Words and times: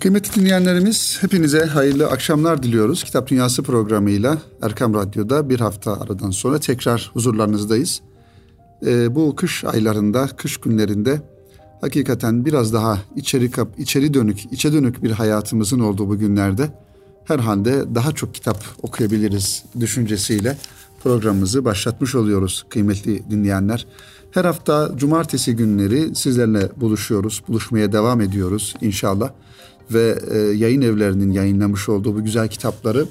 Kıymetli 0.00 0.40
dinleyenlerimiz 0.40 1.18
hepinize 1.20 1.64
hayırlı 1.64 2.06
akşamlar 2.06 2.62
diliyoruz. 2.62 3.04
Kitap 3.04 3.30
Dünyası 3.30 3.62
programıyla 3.62 4.38
Erkam 4.62 4.94
Radyo'da 4.94 5.48
bir 5.48 5.60
hafta 5.60 6.00
aradan 6.00 6.30
sonra 6.30 6.58
tekrar 6.58 7.10
huzurlarınızdayız. 7.12 8.00
Ee, 8.86 9.14
bu 9.14 9.36
kış 9.36 9.64
aylarında, 9.64 10.26
kış 10.26 10.56
günlerinde 10.56 11.22
hakikaten 11.80 12.44
biraz 12.44 12.72
daha 12.72 12.98
içeri 13.16 13.50
kap, 13.50 13.68
içeri 13.78 14.14
dönük, 14.14 14.52
içe 14.52 14.72
dönük 14.72 15.02
bir 15.02 15.10
hayatımızın 15.10 15.80
olduğu 15.80 16.08
bu 16.08 16.18
günlerde 16.18 16.70
herhalde 17.24 17.94
daha 17.94 18.12
çok 18.12 18.34
kitap 18.34 18.64
okuyabiliriz 18.82 19.64
düşüncesiyle 19.80 20.56
programımızı 21.02 21.64
başlatmış 21.64 22.14
oluyoruz 22.14 22.64
kıymetli 22.68 23.30
dinleyenler. 23.30 23.86
Her 24.30 24.44
hafta 24.44 24.92
cumartesi 24.96 25.56
günleri 25.56 26.14
sizlerle 26.14 26.70
buluşuyoruz, 26.76 27.42
buluşmaya 27.48 27.92
devam 27.92 28.20
ediyoruz 28.20 28.74
inşallah 28.80 29.30
ve 29.90 30.18
e, 30.30 30.38
yayın 30.38 30.82
evlerinin 30.82 31.30
yayınlamış 31.30 31.88
olduğu 31.88 32.16
bu 32.16 32.24
güzel 32.24 32.48
kitapları 32.48 33.06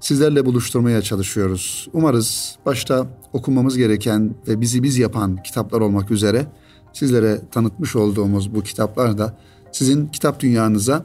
sizlerle 0.00 0.46
buluşturmaya 0.46 1.02
çalışıyoruz. 1.02 1.88
Umarız 1.92 2.56
başta 2.66 3.06
okumamız 3.32 3.76
gereken 3.76 4.34
ve 4.48 4.60
bizi 4.60 4.82
biz 4.82 4.98
yapan 4.98 5.42
kitaplar 5.42 5.80
olmak 5.80 6.10
üzere 6.10 6.46
sizlere 6.92 7.40
tanıtmış 7.50 7.96
olduğumuz 7.96 8.54
bu 8.54 8.62
kitaplar 8.62 9.18
da 9.18 9.38
sizin 9.72 10.06
kitap 10.06 10.40
dünyanıza 10.40 11.04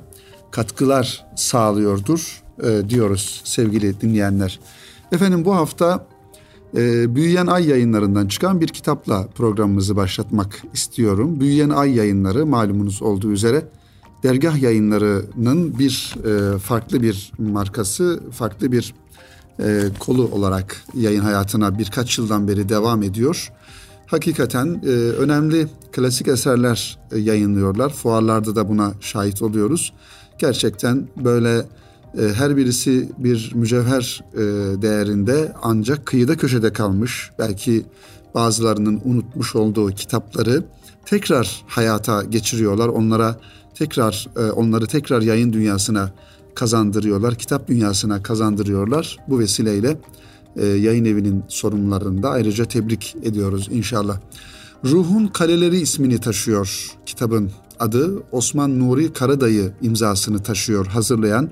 katkılar 0.52 1.26
sağlıyordur 1.36 2.44
e, 2.64 2.90
diyoruz 2.90 3.42
sevgili 3.44 4.02
dinleyenler. 4.02 4.60
Efendim 5.12 5.46
bu 5.46 5.56
hafta 5.56 6.06
e, 6.78 7.16
Büyüyen 7.16 7.48
Ay 7.48 7.70
yayınlarından 7.70 8.28
çıkan 8.28 8.62
bir 8.62 8.68
kitapla 8.68 9.28
programımızı 9.28 9.96
başlatmak 9.96 10.64
istiyorum. 10.74 11.40
Büyüyen 11.40 11.70
Ay 11.70 11.96
yayınları 11.96 12.46
malumunuz 12.46 13.02
olduğu 13.02 13.32
üzere 13.32 13.66
dergah 14.24 14.62
yayınlarının 14.62 15.80
bir 15.80 16.16
e, 16.26 16.58
farklı 16.58 17.02
bir 17.02 17.32
markası, 17.38 18.20
farklı 18.32 18.72
bir 18.72 18.94
e, 19.60 19.84
kolu 20.00 20.28
olarak 20.28 20.84
yayın 20.94 21.22
hayatına 21.22 21.80
birkaç 21.80 22.18
yıldan 22.18 22.48
beri 22.48 22.70
devam 22.70 23.04
ediyor. 23.04 23.52
Hakikaten 24.06 24.82
e, 24.86 24.90
önemli 24.90 25.68
klasik 25.92 26.28
eserler 26.28 27.00
e, 27.12 27.20
yayınlıyorlar. 27.20 27.94
Fuarlarda 27.94 28.56
da 28.56 28.70
buna 28.70 28.94
şahit 29.02 29.42
oluyoruz. 29.42 29.94
Gerçekten 30.40 31.08
böyle 31.24 31.66
e, 32.18 32.34
her 32.34 32.58
birisi 32.58 33.10
bir 33.18 33.52
mücevher 33.56 34.24
e, 34.34 34.38
değerinde 34.82 35.54
ancak 35.62 36.06
kıyıda 36.06 36.38
köşede 36.38 36.74
kalmış. 36.74 37.32
Belki 37.40 37.86
bazılarının 38.36 39.02
unutmuş 39.06 39.56
olduğu 39.56 39.92
kitapları 39.92 40.64
tekrar 41.06 41.64
hayata 41.68 42.24
geçiriyorlar. 42.24 42.88
Onlara 42.88 43.36
tekrar 43.80 44.28
e, 44.38 44.52
onları 44.52 44.88
tekrar 44.88 45.22
yayın 45.22 45.54
dünyasına 45.54 46.12
kazandırıyorlar, 46.56 47.36
kitap 47.36 47.68
dünyasına 47.68 48.24
kazandırıyorlar. 48.24 49.18
Bu 49.28 49.40
vesileyle 49.40 49.98
e, 50.56 50.66
yayın 50.66 51.06
evinin 51.06 51.44
sorumlularını 51.48 52.24
da 52.24 52.30
ayrıca 52.30 52.66
tebrik 52.66 53.16
ediyoruz 53.24 53.68
inşallah. 53.72 54.20
Ruhun 54.86 55.28
Kaleleri 55.28 55.78
ismini 55.78 56.18
taşıyor 56.18 56.92
kitabın 57.06 57.52
adı. 57.80 58.24
Osman 58.32 58.80
Nuri 58.80 59.14
Karadayı 59.14 59.72
imzasını 59.82 60.44
taşıyor 60.44 60.86
hazırlayan 60.86 61.50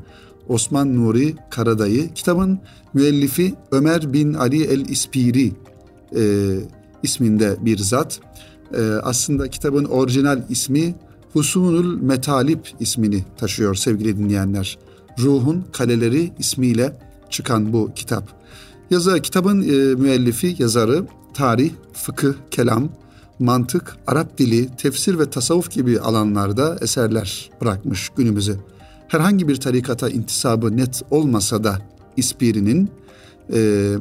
Osman 0.48 0.96
Nuri 0.96 1.36
Karadayı. 1.50 2.14
Kitabın 2.14 2.60
müellifi 2.94 3.54
Ömer 3.72 4.14
bin 4.14 4.34
Ali 4.34 4.64
el-İspiri 4.64 5.52
e, 6.16 6.56
isminde 7.04 7.58
bir 7.62 7.78
zat. 7.78 8.20
E, 8.74 8.82
aslında 8.82 9.50
kitabın 9.50 9.86
orijinal 9.86 10.42
ismi 10.50 10.96
Husunul 11.38 12.02
Metalip 12.02 12.74
ismini 12.80 13.24
taşıyor 13.38 13.76
sevgili 13.76 14.18
dinleyenler. 14.18 14.78
Ruhun 15.20 15.66
Kaleleri 15.72 16.34
ismiyle 16.40 17.00
çıkan 17.30 17.74
bu 17.74 17.92
kitap. 17.96 18.24
Yazı 18.90 19.22
kitabın 19.22 19.62
e, 19.62 19.96
müellifi, 19.96 20.56
yazarı 20.60 21.06
tarih, 21.34 21.72
fıkıh, 21.94 22.34
kelam, 22.52 22.90
mantık, 23.40 23.98
Arap 24.08 24.38
dili, 24.38 24.70
tefsir 24.78 25.20
ve 25.20 25.30
tasavvuf 25.30 25.72
gibi 25.72 26.00
alanlarda 26.00 26.78
eserler 26.82 27.50
bırakmış 27.62 28.10
günümüze. 28.10 28.56
Herhangi 29.08 29.48
bir 29.48 29.56
tarikata 29.56 30.10
intisabı 30.10 30.78
net 30.78 31.02
olmasa 31.12 31.64
da 31.64 31.82
İspiri'nin 32.18 32.90
e, 33.54 33.94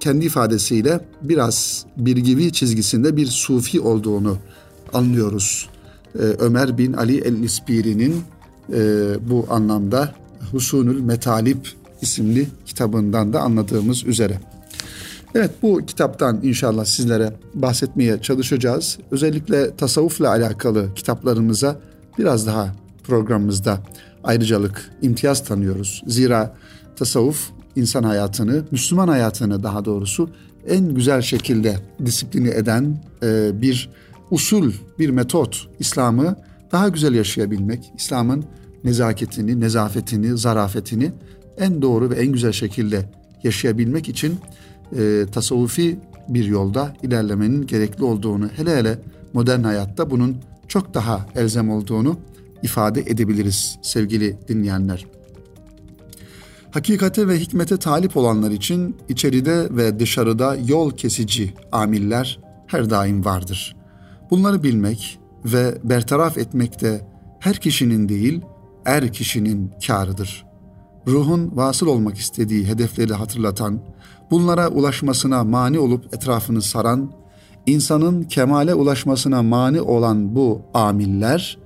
kendi 0.00 0.26
ifadesiyle 0.26 1.00
biraz 1.22 1.86
birgivi 1.96 2.52
çizgisinde 2.52 3.16
bir 3.16 3.26
sufi 3.26 3.80
olduğunu 3.80 4.38
anlıyoruz. 4.92 5.71
Ee, 6.14 6.18
Ömer 6.22 6.78
bin 6.78 6.92
Ali 6.92 7.18
el-İspiri'nin 7.18 8.22
e, 8.72 8.80
bu 9.30 9.46
anlamda 9.50 10.14
Husunül 10.52 11.00
Metalip 11.00 11.68
isimli 12.02 12.48
kitabından 12.66 13.32
da 13.32 13.40
anladığımız 13.40 14.04
üzere. 14.04 14.40
Evet 15.34 15.50
bu 15.62 15.80
kitaptan 15.86 16.40
inşallah 16.42 16.84
sizlere 16.84 17.32
bahsetmeye 17.54 18.22
çalışacağız. 18.22 18.98
Özellikle 19.10 19.76
tasavvufla 19.76 20.30
alakalı 20.30 20.94
kitaplarımıza 20.94 21.76
biraz 22.18 22.46
daha 22.46 22.74
programımızda 23.04 23.78
ayrıcalık, 24.24 24.90
imtiyaz 25.02 25.44
tanıyoruz. 25.44 26.02
Zira 26.06 26.56
tasavvuf 26.96 27.50
insan 27.76 28.02
hayatını, 28.02 28.64
Müslüman 28.70 29.08
hayatını 29.08 29.62
daha 29.62 29.84
doğrusu 29.84 30.30
en 30.68 30.94
güzel 30.94 31.22
şekilde 31.22 31.76
disiplini 32.06 32.48
eden 32.48 33.04
e, 33.22 33.50
bir 33.62 33.90
usul, 34.32 34.72
bir 34.98 35.10
metot 35.10 35.68
İslam'ı 35.78 36.36
daha 36.72 36.88
güzel 36.88 37.14
yaşayabilmek, 37.14 37.92
İslam'ın 37.96 38.44
nezaketini, 38.84 39.60
nezafetini, 39.60 40.38
zarafetini 40.38 41.12
en 41.58 41.82
doğru 41.82 42.10
ve 42.10 42.14
en 42.14 42.32
güzel 42.32 42.52
şekilde 42.52 43.10
yaşayabilmek 43.44 44.08
için 44.08 44.38
e, 44.98 45.26
tasavvufi 45.32 45.98
bir 46.28 46.44
yolda 46.44 46.94
ilerlemenin 47.02 47.66
gerekli 47.66 48.04
olduğunu, 48.04 48.48
hele 48.56 48.76
hele 48.76 48.98
modern 49.32 49.62
hayatta 49.62 50.10
bunun 50.10 50.36
çok 50.68 50.94
daha 50.94 51.26
elzem 51.34 51.70
olduğunu 51.70 52.18
ifade 52.62 53.00
edebiliriz 53.00 53.78
sevgili 53.82 54.38
dinleyenler. 54.48 55.06
Hakikate 56.70 57.28
ve 57.28 57.38
hikmete 57.38 57.76
talip 57.76 58.16
olanlar 58.16 58.50
için 58.50 58.96
içeride 59.08 59.76
ve 59.76 60.00
dışarıda 60.00 60.56
yol 60.66 60.90
kesici 60.90 61.54
amiller 61.72 62.40
her 62.66 62.90
daim 62.90 63.24
vardır. 63.24 63.81
Bunları 64.32 64.62
bilmek 64.62 65.18
ve 65.44 65.74
bertaraf 65.84 66.38
etmek 66.38 66.80
de 66.80 67.00
her 67.38 67.56
kişinin 67.56 68.08
değil, 68.08 68.40
er 68.84 69.12
kişinin 69.12 69.70
kârıdır. 69.86 70.46
Ruhun 71.06 71.56
vasıl 71.56 71.86
olmak 71.86 72.18
istediği 72.18 72.66
hedefleri 72.66 73.12
hatırlatan, 73.12 73.80
bunlara 74.30 74.68
ulaşmasına 74.68 75.44
mani 75.44 75.78
olup 75.78 76.14
etrafını 76.14 76.62
saran, 76.62 77.12
insanın 77.66 78.22
kemale 78.22 78.74
ulaşmasına 78.74 79.42
mani 79.42 79.80
olan 79.80 80.36
bu 80.36 80.62
amiller, 80.74 81.58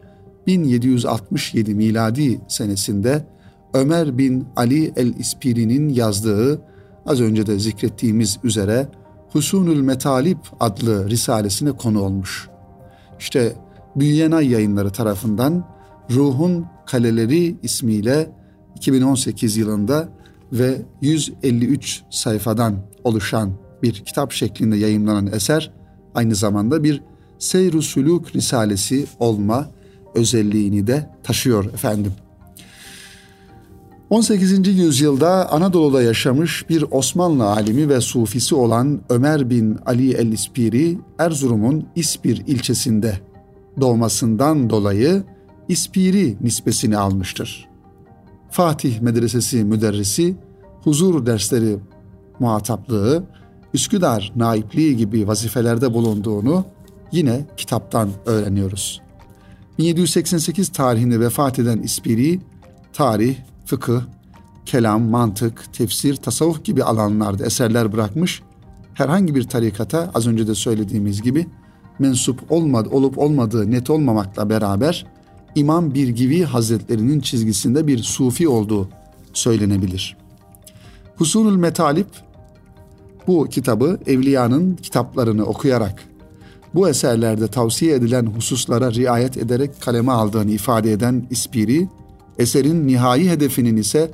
1767 0.46 1.74
miladi 1.74 2.40
senesinde 2.48 3.26
Ömer 3.74 4.18
bin 4.18 4.48
Ali 4.56 4.92
el-İspiri'nin 4.96 5.88
yazdığı, 5.88 6.62
az 7.06 7.20
önce 7.20 7.46
de 7.46 7.58
zikrettiğimiz 7.58 8.38
üzere 8.44 8.88
Husunül 9.32 9.80
Metalip 9.80 10.38
adlı 10.60 11.10
risalesine 11.10 11.72
konu 11.72 12.00
olmuş. 12.02 12.48
İşte 13.18 13.56
Büyüyen 13.96 14.30
Ay 14.30 14.50
yayınları 14.50 14.90
tarafından 14.90 15.64
Ruhun 16.10 16.66
Kaleleri 16.86 17.56
ismiyle 17.62 18.30
2018 18.76 19.56
yılında 19.56 20.08
ve 20.52 20.82
153 21.00 22.02
sayfadan 22.10 22.76
oluşan 23.04 23.52
bir 23.82 23.92
kitap 23.92 24.32
şeklinde 24.32 24.76
yayınlanan 24.76 25.26
eser 25.26 25.72
aynı 26.14 26.34
zamanda 26.34 26.84
bir 26.84 27.02
Seyr-i 27.38 27.82
Sülük 27.82 28.36
Risalesi 28.36 29.06
olma 29.18 29.68
özelliğini 30.14 30.86
de 30.86 31.10
taşıyor 31.22 31.64
efendim. 31.64 32.12
18. 34.10 34.68
yüzyılda 34.68 35.52
Anadolu'da 35.52 36.02
yaşamış 36.02 36.68
bir 36.68 36.84
Osmanlı 36.90 37.46
alimi 37.46 37.88
ve 37.88 38.00
sufisi 38.00 38.54
olan 38.54 39.00
Ömer 39.08 39.50
bin 39.50 39.78
Ali 39.86 40.12
el-İspiri, 40.12 40.98
Erzurum'un 41.18 41.86
İspir 41.94 42.42
ilçesinde 42.46 43.20
doğmasından 43.80 44.70
dolayı 44.70 45.24
İspiri 45.68 46.36
nispesini 46.40 46.96
almıştır. 46.96 47.68
Fatih 48.50 49.00
Medresesi 49.00 49.64
müderrisi, 49.64 50.36
huzur 50.82 51.26
dersleri 51.26 51.76
muhataplığı, 52.40 53.24
Üsküdar 53.74 54.32
naipliği 54.36 54.96
gibi 54.96 55.28
vazifelerde 55.28 55.94
bulunduğunu 55.94 56.64
yine 57.12 57.46
kitaptan 57.56 58.10
öğreniyoruz. 58.26 59.02
1788 59.78 60.68
tarihinde 60.68 61.20
vefat 61.20 61.58
eden 61.58 61.78
İspiri, 61.78 62.40
tarih, 62.92 63.36
fıkıh, 63.66 64.00
kelam, 64.66 65.02
mantık, 65.02 65.72
tefsir, 65.72 66.16
tasavvuf 66.16 66.64
gibi 66.64 66.84
alanlarda 66.84 67.46
eserler 67.46 67.92
bırakmış. 67.92 68.42
Herhangi 68.94 69.34
bir 69.34 69.42
tarikata 69.42 70.10
az 70.14 70.26
önce 70.26 70.46
de 70.46 70.54
söylediğimiz 70.54 71.22
gibi 71.22 71.46
mensup 71.98 72.52
olmadı, 72.52 72.88
olup 72.92 73.18
olmadığı 73.18 73.70
net 73.70 73.90
olmamakla 73.90 74.50
beraber 74.50 75.06
İmam 75.54 75.94
Birgivi 75.94 76.44
Hazretlerinin 76.44 77.20
çizgisinde 77.20 77.86
bir 77.86 77.98
sufi 77.98 78.48
olduğu 78.48 78.88
söylenebilir. 79.32 80.16
Husunul 81.16 81.56
Metalip 81.56 82.08
bu 83.26 83.44
kitabı 83.44 83.98
evliyanın 84.06 84.76
kitaplarını 84.76 85.44
okuyarak 85.44 86.04
bu 86.74 86.88
eserlerde 86.88 87.48
tavsiye 87.48 87.94
edilen 87.94 88.26
hususlara 88.26 88.92
riayet 88.92 89.36
ederek 89.36 89.70
kaleme 89.80 90.12
aldığını 90.12 90.50
ifade 90.50 90.92
eden 90.92 91.26
İspiri, 91.30 91.88
eserin 92.38 92.86
nihai 92.86 93.28
hedefinin 93.28 93.76
ise 93.76 94.10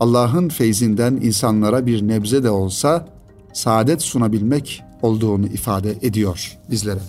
Allah'ın 0.00 0.48
feyzinden 0.48 1.16
insanlara 1.22 1.86
bir 1.86 2.08
nebze 2.08 2.42
de 2.42 2.50
olsa 2.50 3.08
saadet 3.52 4.02
sunabilmek 4.02 4.84
olduğunu 5.02 5.46
ifade 5.46 5.90
ediyor 6.02 6.58
bizlere. 6.70 7.00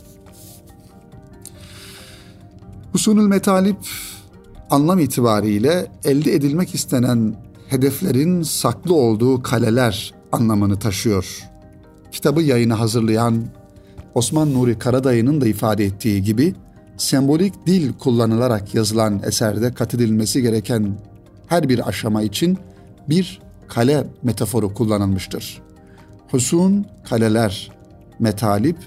Husunul 2.91 3.27
Metalip 3.27 3.77
anlam 4.69 4.99
itibariyle 4.99 5.91
elde 6.03 6.33
edilmek 6.33 6.75
istenen 6.75 7.35
hedeflerin 7.69 8.43
saklı 8.43 8.95
olduğu 8.95 9.43
kaleler 9.43 10.13
anlamını 10.31 10.79
taşıyor. 10.79 11.43
Kitabı 12.11 12.41
yayına 12.41 12.79
hazırlayan 12.79 13.45
Osman 14.15 14.53
Nuri 14.53 14.79
Karadayı'nın 14.79 15.41
da 15.41 15.47
ifade 15.47 15.85
ettiği 15.85 16.23
gibi 16.23 16.55
sembolik 16.97 17.67
dil 17.67 17.93
kullanılarak 17.93 18.75
yazılan 18.75 19.21
eserde 19.25 19.73
kat 19.73 19.93
edilmesi 19.93 20.41
gereken 20.41 20.97
her 21.47 21.69
bir 21.69 21.87
aşama 21.87 22.21
için 22.21 22.57
bir 23.09 23.41
kale 23.67 24.07
metaforu 24.23 24.73
kullanılmıştır. 24.73 25.61
Husun 26.31 26.85
kaleler, 27.09 27.71
metalip 28.19 28.77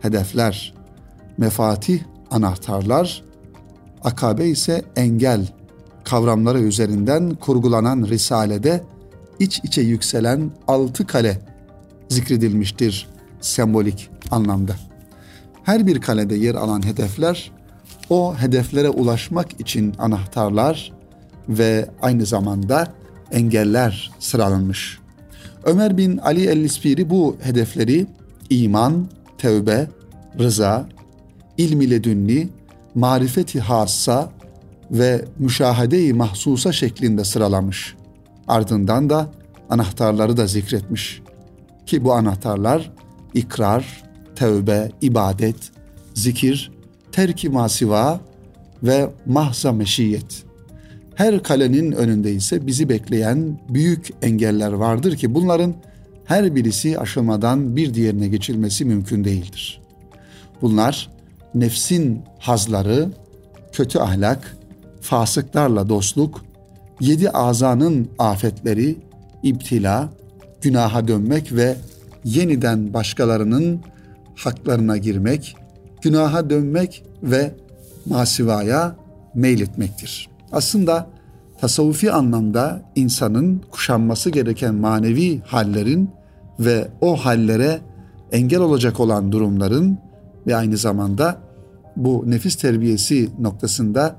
hedefler, 0.00 0.74
mefatih 1.38 2.00
anahtarlar, 2.30 3.22
akabe 4.04 4.46
ise 4.46 4.84
engel 4.96 5.48
kavramları 6.04 6.60
üzerinden 6.60 7.34
kurgulanan 7.34 8.06
risalede 8.06 8.82
iç 9.38 9.60
içe 9.64 9.82
yükselen 9.82 10.50
altı 10.68 11.06
kale 11.06 11.40
zikredilmiştir 12.08 13.08
sembolik 13.40 14.10
anlamda. 14.30 14.76
Her 15.62 15.86
bir 15.86 16.00
kalede 16.00 16.34
yer 16.34 16.54
alan 16.54 16.86
hedefler 16.86 17.57
o 18.10 18.36
hedeflere 18.36 18.88
ulaşmak 18.88 19.60
için 19.60 19.94
anahtarlar 19.98 20.92
ve 21.48 21.88
aynı 22.02 22.26
zamanda 22.26 22.86
engeller 23.32 24.10
sıralanmış. 24.18 24.98
Ömer 25.64 25.96
bin 25.96 26.16
Ali 26.16 26.46
el-İspiri 26.46 27.10
bu 27.10 27.36
hedefleri 27.40 28.06
iman, 28.50 29.06
tevbe, 29.38 29.86
rıza, 30.38 30.88
ilmi 31.58 31.90
ledünni, 31.90 32.48
marifeti 32.94 33.60
hassa 33.60 34.30
ve 34.90 35.24
müşahede-i 35.38 36.12
mahsusa 36.12 36.72
şeklinde 36.72 37.24
sıralamış. 37.24 37.94
Ardından 38.48 39.10
da 39.10 39.28
anahtarları 39.70 40.36
da 40.36 40.46
zikretmiş. 40.46 41.22
Ki 41.86 42.04
bu 42.04 42.12
anahtarlar 42.12 42.92
ikrar, 43.34 44.04
tevbe, 44.36 44.90
ibadet, 45.00 45.56
zikir, 46.14 46.70
terki 47.18 47.48
masiva 47.48 48.20
ve 48.82 49.10
mahza 49.26 49.72
meşiyet. 49.72 50.44
Her 51.14 51.42
kalenin 51.42 51.92
önünde 51.92 52.32
ise 52.32 52.66
bizi 52.66 52.88
bekleyen 52.88 53.60
büyük 53.68 54.10
engeller 54.22 54.72
vardır 54.72 55.16
ki 55.16 55.34
bunların 55.34 55.74
her 56.24 56.54
birisi 56.54 56.98
aşılmadan 56.98 57.76
bir 57.76 57.94
diğerine 57.94 58.28
geçilmesi 58.28 58.84
mümkün 58.84 59.24
değildir. 59.24 59.80
Bunlar 60.62 61.10
nefsin 61.54 62.22
hazları, 62.38 63.08
kötü 63.72 63.98
ahlak, 63.98 64.56
fasıklarla 65.00 65.88
dostluk, 65.88 66.44
yedi 67.00 67.30
azanın 67.30 68.08
afetleri, 68.18 68.96
iptila, 69.42 70.08
günaha 70.60 71.08
dönmek 71.08 71.52
ve 71.52 71.76
yeniden 72.24 72.94
başkalarının 72.94 73.80
haklarına 74.36 74.96
girmek, 74.96 75.56
günaha 76.02 76.50
dönmek 76.50 77.07
ve 77.22 77.54
masivaya 78.06 78.96
meyletmektir. 79.34 80.28
Aslında 80.52 81.06
tasavvufi 81.60 82.12
anlamda 82.12 82.82
insanın 82.94 83.62
kuşanması 83.70 84.30
gereken 84.30 84.74
manevi 84.74 85.40
hallerin 85.40 86.10
ve 86.60 86.88
o 87.00 87.16
hallere 87.16 87.80
engel 88.32 88.60
olacak 88.60 89.00
olan 89.00 89.32
durumların 89.32 89.98
ve 90.46 90.56
aynı 90.56 90.76
zamanda 90.76 91.36
bu 91.96 92.24
nefis 92.26 92.56
terbiyesi 92.56 93.30
noktasında 93.40 94.16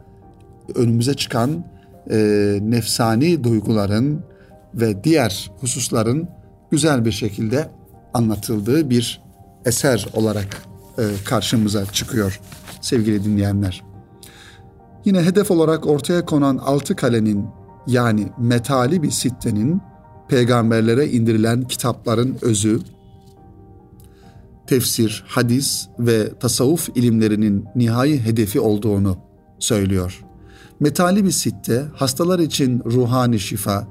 önümüze 0.75 1.13
çıkan 1.13 1.63
e, 2.11 2.17
nefsani 2.61 3.43
duyguların 3.43 4.21
ve 4.73 5.03
diğer 5.03 5.51
hususların 5.59 6.27
güzel 6.71 7.05
bir 7.05 7.11
şekilde 7.11 7.69
anlatıldığı 8.13 8.89
bir 8.89 9.21
eser 9.65 10.07
olarak 10.13 10.63
e, 10.97 11.03
karşımıza 11.25 11.85
çıkıyor 11.85 12.39
sevgili 12.81 13.23
dinleyenler. 13.23 13.83
Yine 15.05 15.21
hedef 15.21 15.51
olarak 15.51 15.87
ortaya 15.87 16.25
konan 16.25 16.57
altı 16.57 16.95
kalenin 16.95 17.45
yani 17.87 18.27
metali 18.37 19.03
bir 19.03 19.11
sittenin 19.11 19.81
peygamberlere 20.27 21.07
indirilen 21.07 21.61
kitapların 21.63 22.37
özü, 22.41 22.79
tefsir, 24.67 25.23
hadis 25.27 25.87
ve 25.99 26.29
tasavvuf 26.39 26.89
ilimlerinin 26.95 27.65
nihai 27.75 28.25
hedefi 28.25 28.59
olduğunu 28.59 29.17
söylüyor. 29.59 30.25
Metali 30.79 31.25
bir 31.25 31.31
sitte 31.31 31.85
hastalar 31.95 32.39
için 32.39 32.81
ruhani 32.85 33.39
şifa, 33.39 33.87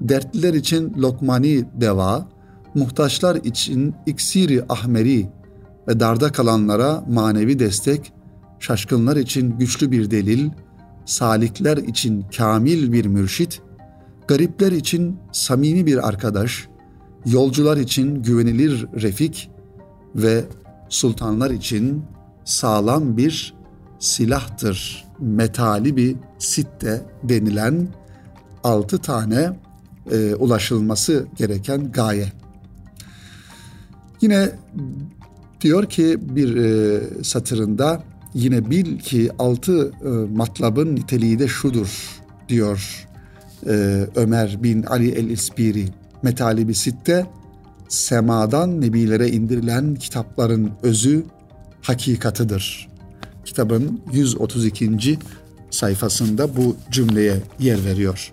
dertliler 0.00 0.54
için 0.54 0.94
lokmani 0.98 1.64
deva, 1.80 2.28
muhtaçlar 2.74 3.36
için 3.36 3.94
iksiri 4.06 4.64
ahmeri 4.68 5.28
ve 5.88 6.00
darda 6.00 6.32
kalanlara 6.32 7.04
manevi 7.08 7.58
destek, 7.58 8.12
şaşkınlar 8.60 9.16
için 9.16 9.58
güçlü 9.58 9.90
bir 9.90 10.10
delil, 10.10 10.50
salikler 11.04 11.76
için 11.76 12.24
kamil 12.36 12.92
bir 12.92 13.06
mürşit, 13.06 13.62
garipler 14.28 14.72
için 14.72 15.16
samimi 15.32 15.86
bir 15.86 16.08
arkadaş, 16.08 16.68
yolcular 17.26 17.76
için 17.76 18.22
güvenilir 18.22 18.86
refik 19.02 19.50
ve 20.14 20.44
sultanlar 20.88 21.50
için 21.50 22.04
sağlam 22.44 23.16
bir 23.16 23.54
silahtır. 23.98 25.06
Metali 25.18 25.96
bir 25.96 26.16
sitte 26.38 27.02
denilen 27.22 27.88
altı 28.64 28.98
tane 28.98 29.56
e, 30.10 30.34
ulaşılması 30.34 31.26
gereken 31.36 31.92
gaye. 31.92 32.32
Yine 34.20 34.50
diyor 35.60 35.84
ki 35.86 36.18
bir 36.20 36.56
e, 36.56 37.00
satırında 37.24 38.02
yine 38.36 38.70
bil 38.70 38.98
ki 38.98 39.30
altı 39.38 39.92
e, 40.04 40.08
matlabın 40.34 40.96
niteliği 40.96 41.38
de 41.38 41.48
şudur 41.48 42.20
diyor 42.48 43.08
e, 43.66 44.06
Ömer 44.16 44.62
bin 44.62 44.82
Ali 44.82 45.10
el-İspiri. 45.10 45.88
Metalibi 46.22 46.74
Sitte 46.74 47.26
semadan 47.88 48.80
nebilere 48.80 49.28
indirilen 49.28 49.94
kitapların 49.94 50.72
özü 50.82 51.24
hakikatıdır. 51.82 52.88
Kitabın 53.44 54.00
132. 54.12 55.18
sayfasında 55.70 56.56
bu 56.56 56.76
cümleye 56.90 57.42
yer 57.58 57.84
veriyor. 57.84 58.32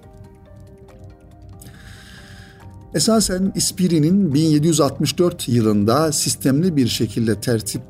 Esasen 2.93 3.51
İspiri'nin 3.55 4.33
1764 4.33 5.49
yılında 5.49 6.11
sistemli 6.11 6.75
bir 6.75 6.87
şekilde 6.87 7.41
tertip 7.41 7.81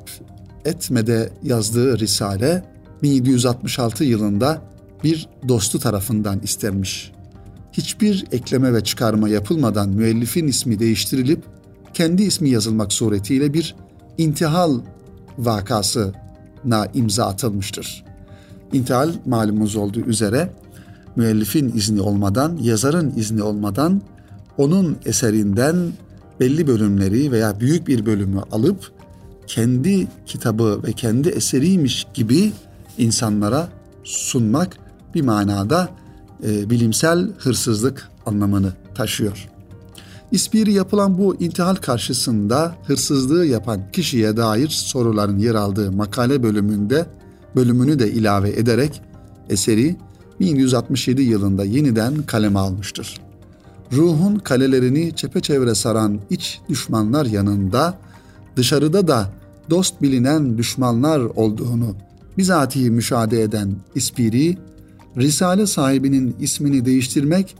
etmede 0.64 1.32
yazdığı 1.42 1.98
risale 1.98 2.64
1766 3.02 4.04
yılında 4.04 4.62
bir 5.04 5.28
dostu 5.48 5.78
tarafından 5.78 6.40
istenmiş. 6.40 7.12
Hiçbir 7.72 8.24
ekleme 8.32 8.74
ve 8.74 8.84
çıkarma 8.84 9.28
yapılmadan 9.28 9.88
müellifin 9.88 10.46
ismi 10.46 10.78
değiştirilip 10.78 11.42
kendi 11.94 12.22
ismi 12.22 12.50
yazılmak 12.50 12.92
suretiyle 12.92 13.54
bir 13.54 13.74
intihal 14.18 14.80
vakasına 15.38 16.86
imza 16.94 17.26
atılmıştır. 17.26 18.04
İntihal 18.72 19.12
malumuz 19.26 19.76
olduğu 19.76 20.00
üzere 20.00 20.50
müellifin 21.16 21.68
izni 21.68 22.00
olmadan, 22.00 22.58
yazarın 22.62 23.12
izni 23.16 23.42
olmadan 23.42 24.02
onun 24.58 24.96
eserinden 25.04 25.76
belli 26.40 26.66
bölümleri 26.66 27.32
veya 27.32 27.60
büyük 27.60 27.88
bir 27.88 28.06
bölümü 28.06 28.40
alıp 28.52 28.92
kendi 29.46 30.06
kitabı 30.26 30.80
ve 30.82 30.92
kendi 30.92 31.28
eseriymiş 31.28 32.06
gibi 32.14 32.52
insanlara 32.98 33.68
sunmak 34.04 34.76
bir 35.14 35.22
manada 35.22 35.88
e, 36.46 36.70
bilimsel 36.70 37.28
hırsızlık 37.38 38.08
anlamını 38.26 38.72
taşıyor. 38.94 39.48
İspiri 40.32 40.72
yapılan 40.72 41.18
bu 41.18 41.36
intihal 41.36 41.74
karşısında 41.74 42.74
hırsızlığı 42.86 43.46
yapan 43.46 43.80
kişiye 43.92 44.36
dair 44.36 44.68
soruların 44.68 45.38
yer 45.38 45.54
aldığı 45.54 45.92
makale 45.92 46.42
bölümünde 46.42 47.06
bölümünü 47.56 47.98
de 47.98 48.10
ilave 48.12 48.50
ederek 48.50 49.02
eseri 49.48 49.96
1167 50.40 51.22
yılında 51.22 51.64
yeniden 51.64 52.22
kaleme 52.22 52.58
almıştır. 52.58 53.20
Ruhun 53.92 54.36
kalelerini 54.36 55.16
çepeçevre 55.16 55.74
saran 55.74 56.20
iç 56.30 56.60
düşmanlar 56.68 57.26
yanında 57.26 57.98
dışarıda 58.56 59.08
da 59.08 59.30
dost 59.70 60.02
bilinen 60.02 60.58
düşmanlar 60.58 61.20
olduğunu 61.20 61.96
bizatihi 62.38 62.90
müşahede 62.90 63.42
eden 63.42 63.76
İspiri, 63.94 64.58
Risale 65.16 65.66
sahibinin 65.66 66.36
ismini 66.40 66.84
değiştirmek 66.84 67.56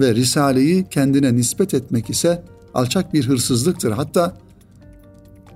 ve 0.00 0.14
Risale'yi 0.14 0.88
kendine 0.90 1.34
nispet 1.34 1.74
etmek 1.74 2.10
ise 2.10 2.42
alçak 2.74 3.14
bir 3.14 3.28
hırsızlıktır. 3.28 3.90
Hatta 3.92 4.36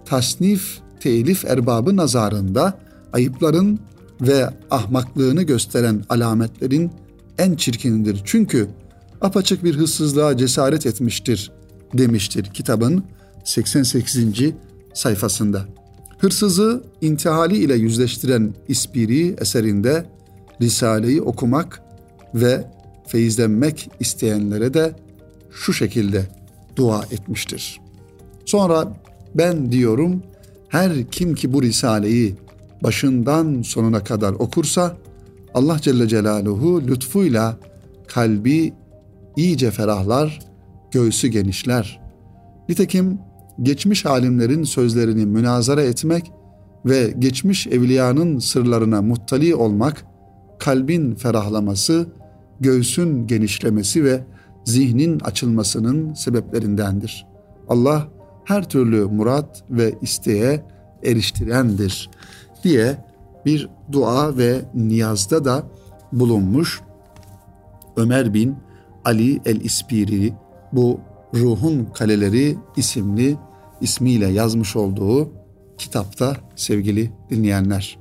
tasnif, 0.05 0.79
telif 1.01 1.45
erbabı 1.45 1.97
nazarında 1.97 2.79
ayıpların 3.13 3.79
ve 4.21 4.51
ahmaklığını 4.71 5.43
gösteren 5.43 6.05
alametlerin 6.09 6.91
en 7.39 7.55
çirkinidir. 7.55 8.23
Çünkü 8.25 8.69
apaçık 9.21 9.65
bir 9.65 9.77
hırsızlığa 9.77 10.37
cesaret 10.37 10.87
etmiştir 10.87 11.51
demiştir 11.95 12.45
kitabın 12.45 13.05
88. 13.45 14.17
sayfasında. 14.95 15.65
Hırsızı 16.19 16.83
intihali 17.01 17.57
ile 17.57 17.75
yüzleştiren 17.75 18.55
İspiri 18.69 19.37
eserinde 19.41 20.07
Risale'yi 20.61 21.23
okumak 21.23 21.83
ve 22.35 22.65
feyizlenmek 23.07 23.91
isteyenlere 24.01 24.75
de 24.75 24.93
şu 25.51 25.73
şekilde 25.73 26.29
dua 26.77 27.05
etmiştir. 27.11 27.81
Sonra 28.45 28.97
ben 29.35 29.73
diyorum 29.73 30.23
her 30.69 31.05
kim 31.11 31.35
ki 31.35 31.53
bu 31.53 31.63
Risale'yi 31.63 32.35
başından 32.83 33.63
sonuna 33.63 34.05
kadar 34.05 34.33
okursa 34.33 34.97
Allah 35.55 35.79
Celle 35.81 36.09
Celaluhu 36.09 36.83
lütfuyla 36.87 37.59
kalbi 38.07 38.73
iyice 39.37 39.71
ferahlar, 39.71 40.39
göğsü 40.91 41.29
genişler. 41.29 42.01
Nitekim 42.69 43.19
geçmiş 43.63 44.07
alimlerin 44.07 44.65
sözlerini 44.65 45.27
münazara 45.27 45.83
etmek 45.83 46.33
ve 46.87 47.15
geçmiş 47.19 47.67
evliyanın 47.67 48.39
sırlarına 48.39 49.03
muttali 49.03 49.55
olmak, 49.55 50.05
kalbin 50.59 51.15
ferahlaması, 51.15 52.07
göğsün 52.61 53.27
genişlemesi 53.27 54.05
ve 54.05 54.25
zihnin 54.65 55.21
açılmasının 55.21 56.15
sebeplerindendir. 56.15 57.27
Allah 57.69 58.09
her 58.45 58.69
türlü 58.69 59.05
murat 59.05 59.65
ve 59.71 59.95
isteğe 60.03 60.65
eriştirendir 61.05 62.11
diye 62.65 62.97
bir 63.47 63.69
dua 63.93 64.37
ve 64.37 64.61
niyazda 64.75 65.45
da 65.45 65.63
bulunmuş. 66.13 66.81
Ömer 67.97 68.35
bin 68.35 68.57
Ali 69.05 69.41
el-İspiri 69.45 70.33
bu 70.73 71.01
Ruhun 71.35 71.85
Kaleleri 71.95 72.57
isimli 72.77 73.37
ismiyle 73.81 74.27
yazmış 74.27 74.77
olduğu 74.77 75.33
kitapta 75.79 76.37
sevgili 76.57 77.11
dinleyenler. 77.31 77.99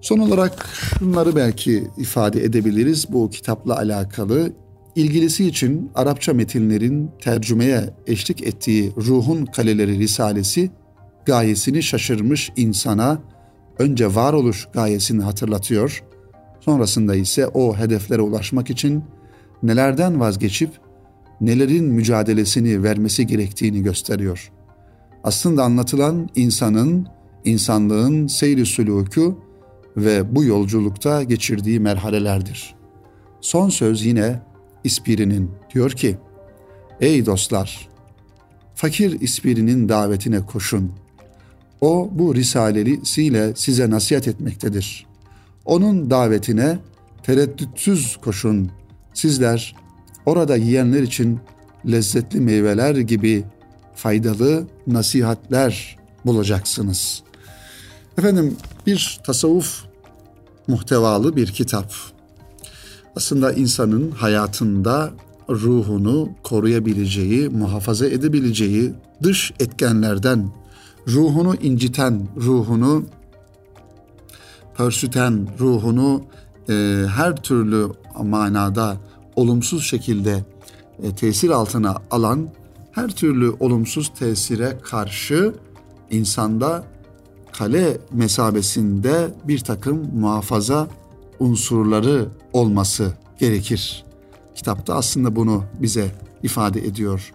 Son 0.00 0.18
olarak 0.18 0.68
şunları 0.98 1.36
belki 1.36 1.88
ifade 1.98 2.44
edebiliriz 2.44 3.06
bu 3.12 3.30
kitapla 3.30 3.76
alakalı. 3.76 4.52
İlgilisi 4.96 5.46
için 5.46 5.90
Arapça 5.94 6.34
metinlerin 6.34 7.10
tercümeye 7.20 7.94
eşlik 8.06 8.42
ettiği 8.42 8.92
Ruhun 8.96 9.44
Kaleleri 9.46 9.98
Risalesi 9.98 10.70
gayesini 11.26 11.82
şaşırmış 11.82 12.52
insana 12.56 13.18
önce 13.78 14.14
varoluş 14.14 14.68
gayesini 14.72 15.22
hatırlatıyor, 15.22 16.04
sonrasında 16.60 17.14
ise 17.14 17.46
o 17.46 17.76
hedeflere 17.76 18.22
ulaşmak 18.22 18.70
için 18.70 19.04
nelerden 19.62 20.20
vazgeçip 20.20 20.70
nelerin 21.42 21.84
mücadelesini 21.84 22.82
vermesi 22.82 23.26
gerektiğini 23.26 23.82
gösteriyor. 23.82 24.52
Aslında 25.24 25.64
anlatılan 25.64 26.28
insanın, 26.34 27.06
insanlığın 27.44 28.26
seyri 28.26 28.60
sülûkü 28.60 29.34
ve 29.96 30.34
bu 30.34 30.44
yolculukta 30.44 31.22
geçirdiği 31.22 31.80
merhalelerdir. 31.80 32.74
Son 33.40 33.68
söz 33.68 34.04
yine 34.04 34.42
İspiri'nin 34.84 35.50
diyor 35.74 35.90
ki, 35.90 36.16
Ey 37.00 37.26
dostlar! 37.26 37.88
Fakir 38.74 39.20
İspiri'nin 39.20 39.88
davetine 39.88 40.46
koşun. 40.46 40.92
O 41.80 42.10
bu 42.12 42.34
risalesiyle 42.34 43.52
size 43.56 43.90
nasihat 43.90 44.28
etmektedir. 44.28 45.06
Onun 45.64 46.10
davetine 46.10 46.78
tereddütsüz 47.22 48.16
koşun. 48.16 48.70
Sizler 49.14 49.74
orada 50.26 50.56
yiyenler 50.56 51.02
için 51.02 51.40
lezzetli 51.90 52.40
meyveler 52.40 52.96
gibi 52.96 53.44
faydalı 53.94 54.66
nasihatler 54.86 55.96
bulacaksınız. 56.26 57.22
Efendim 58.18 58.56
bir 58.86 59.20
tasavvuf 59.24 59.84
muhtevalı 60.68 61.36
bir 61.36 61.46
kitap. 61.46 61.92
Aslında 63.16 63.52
insanın 63.52 64.10
hayatında 64.10 65.10
ruhunu 65.50 66.30
koruyabileceği, 66.42 67.48
muhafaza 67.48 68.06
edebileceği 68.06 68.92
dış 69.22 69.52
etkenlerden, 69.60 70.50
ruhunu 71.08 71.54
inciten, 71.54 72.28
ruhunu 72.36 73.04
pörsüten, 74.76 75.48
ruhunu 75.60 76.22
e, 76.68 77.04
her 77.16 77.36
türlü 77.36 77.88
manada 78.22 78.96
olumsuz 79.36 79.84
şekilde 79.84 80.44
e, 81.02 81.14
tesir 81.14 81.50
altına 81.50 81.96
alan 82.10 82.48
her 82.92 83.08
türlü 83.08 83.50
olumsuz 83.60 84.12
tesire 84.18 84.78
karşı 84.82 85.54
insanda 86.10 86.84
kale 87.52 87.98
mesabesinde 88.12 89.30
bir 89.48 89.58
takım 89.58 90.18
muhafaza 90.20 90.88
unsurları 91.38 92.28
olması 92.52 93.12
gerekir. 93.38 94.04
Kitapta 94.54 94.94
aslında 94.94 95.36
bunu 95.36 95.64
bize 95.80 96.10
ifade 96.42 96.86
ediyor. 96.86 97.32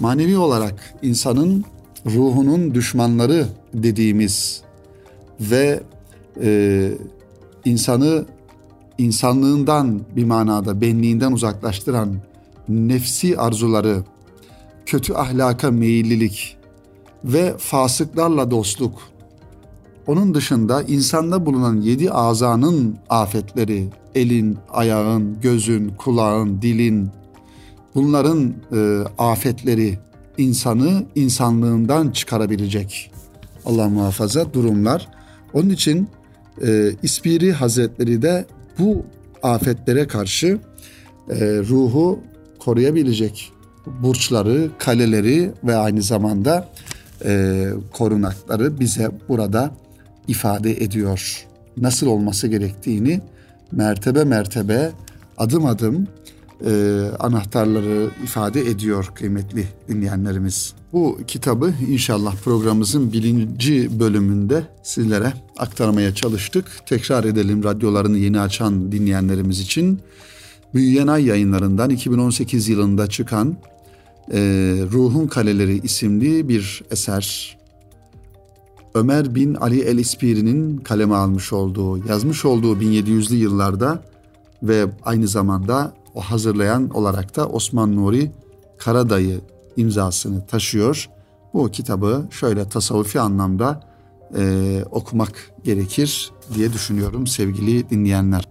Manevi 0.00 0.38
olarak 0.38 0.94
insanın 1.02 1.64
ruhunun 2.06 2.74
düşmanları 2.74 3.46
dediğimiz 3.74 4.62
ve 5.40 5.82
e, 6.42 6.90
insanı 7.64 8.24
insanlığından 8.98 10.00
bir 10.16 10.24
manada 10.24 10.80
benliğinden 10.80 11.32
uzaklaştıran 11.32 12.16
nefsi 12.68 13.38
arzuları, 13.38 14.02
kötü 14.86 15.14
ahlaka 15.14 15.70
meyillilik 15.70 16.56
ve 17.24 17.54
fasıklarla 17.58 18.50
dostluk. 18.50 19.02
Onun 20.06 20.34
dışında 20.34 20.82
insanda 20.82 21.46
bulunan 21.46 21.80
yedi 21.80 22.10
azanın 22.10 22.98
afetleri, 23.08 23.88
elin, 24.14 24.58
ayağın, 24.72 25.40
gözün, 25.40 25.88
kulağın, 25.88 26.62
dilin, 26.62 27.10
bunların 27.94 28.54
e, 28.72 29.04
afetleri 29.18 29.98
insanı 30.38 31.06
insanlığından 31.14 32.10
çıkarabilecek 32.10 33.10
Allah 33.66 33.88
muhafaza 33.88 34.52
durumlar. 34.52 35.08
Onun 35.52 35.70
için 35.70 36.08
e, 36.62 36.92
İspiri 37.02 37.52
Hazretleri 37.52 38.22
de 38.22 38.46
bu 38.78 39.06
afetlere 39.42 40.06
karşı 40.06 40.58
e, 41.30 41.36
ruhu 41.58 42.20
koruyabilecek 42.58 43.52
burçları, 44.02 44.70
kaleleri 44.78 45.52
ve 45.64 45.76
aynı 45.76 46.02
zamanda 46.02 46.68
e, 47.24 47.66
korunakları 47.92 48.80
bize 48.80 49.10
burada 49.28 49.70
ifade 50.28 50.84
ediyor. 50.84 51.46
Nasıl 51.76 52.06
olması 52.06 52.48
gerektiğini 52.48 53.20
mertebe 53.72 54.24
mertebe, 54.24 54.90
adım 55.38 55.66
adım 55.66 56.06
e, 56.66 57.02
anahtarları 57.18 58.10
ifade 58.24 58.60
ediyor 58.60 59.10
kıymetli 59.14 59.68
dinleyenlerimiz. 59.88 60.74
Bu 60.92 61.18
kitabı 61.26 61.74
inşallah 61.88 62.36
programımızın 62.36 63.12
birinci 63.12 64.00
bölümünde 64.00 64.62
sizlere 64.82 65.32
aktarmaya 65.56 66.14
çalıştık. 66.14 66.66
Tekrar 66.86 67.24
edelim 67.24 67.64
radyolarını 67.64 68.18
yeni 68.18 68.40
açan 68.40 68.92
dinleyenlerimiz 68.92 69.60
için. 69.60 70.00
Büyüyen 70.74 71.06
Ay 71.06 71.24
yayınlarından 71.24 71.90
2018 71.90 72.68
yılında 72.68 73.06
çıkan 73.06 73.56
e, 74.32 74.38
Ruhun 74.92 75.26
Kaleleri 75.26 75.80
isimli 75.80 76.48
bir 76.48 76.82
eser. 76.90 77.58
Ömer 78.94 79.34
bin 79.34 79.54
Ali 79.54 79.80
el-İspiri'nin 79.80 80.76
kaleme 80.76 81.14
almış 81.14 81.52
olduğu, 81.52 82.08
yazmış 82.08 82.44
olduğu 82.44 82.76
1700'lü 82.76 83.34
yıllarda 83.34 84.02
ve 84.62 84.86
aynı 85.02 85.28
zamanda 85.28 85.94
o 86.18 86.20
hazırlayan 86.20 86.90
olarak 86.90 87.36
da 87.36 87.48
Osman 87.48 87.96
Nuri 87.96 88.32
Karadayı 88.78 89.40
imzasını 89.76 90.46
taşıyor. 90.46 91.10
Bu 91.54 91.70
kitabı 91.70 92.26
şöyle 92.30 92.68
tasavvufi 92.68 93.20
anlamda 93.20 93.88
e, 94.36 94.84
okumak 94.90 95.52
gerekir 95.64 96.30
diye 96.54 96.72
düşünüyorum 96.72 97.26
sevgili 97.26 97.90
dinleyenler. 97.90 98.44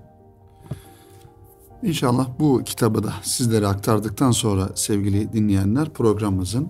İnşallah 1.84 2.28
bu 2.40 2.62
kitabı 2.66 3.04
da 3.04 3.14
sizlere 3.24 3.68
aktardıktan 3.68 4.32
sonra 4.32 4.70
sevgili 4.76 5.34
dinleyenler 5.34 5.90
programımızın 5.90 6.68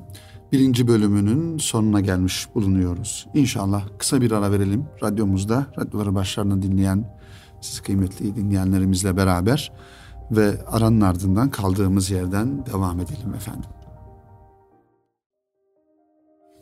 birinci 0.52 0.88
bölümünün 0.88 1.58
sonuna 1.58 2.02
gelmiş 2.02 2.48
bulunuyoruz. 2.56 3.28
İnşallah 3.34 3.84
kısa 3.98 4.22
bir 4.22 4.32
ara 4.32 4.52
verelim 4.52 4.86
radyomuzda, 5.04 5.66
radyoları 5.80 6.16
başlarına 6.16 6.62
dinleyen 6.62 7.18
siz 7.62 7.80
kıymetli 7.80 8.36
dinleyenlerimizle 8.36 9.18
beraber 9.18 9.72
ve 10.32 10.66
aranın 10.68 11.02
ardından 11.02 11.50
kaldığımız 11.50 12.10
yerden 12.10 12.66
devam 12.66 13.00
edelim 13.00 13.34
efendim. 13.36 13.70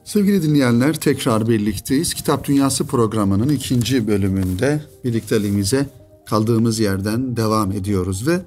Sevgili 0.03 0.43
dinleyenler 0.43 0.95
tekrar 0.95 1.49
birlikteyiz. 1.49 2.13
Kitap 2.13 2.47
Dünyası 2.47 2.87
programının 2.87 3.49
ikinci 3.49 4.07
bölümünde 4.07 4.83
birlikteliğimize 5.03 5.89
kaldığımız 6.25 6.79
yerden 6.79 7.37
devam 7.37 7.71
ediyoruz 7.71 8.27
ve 8.27 8.41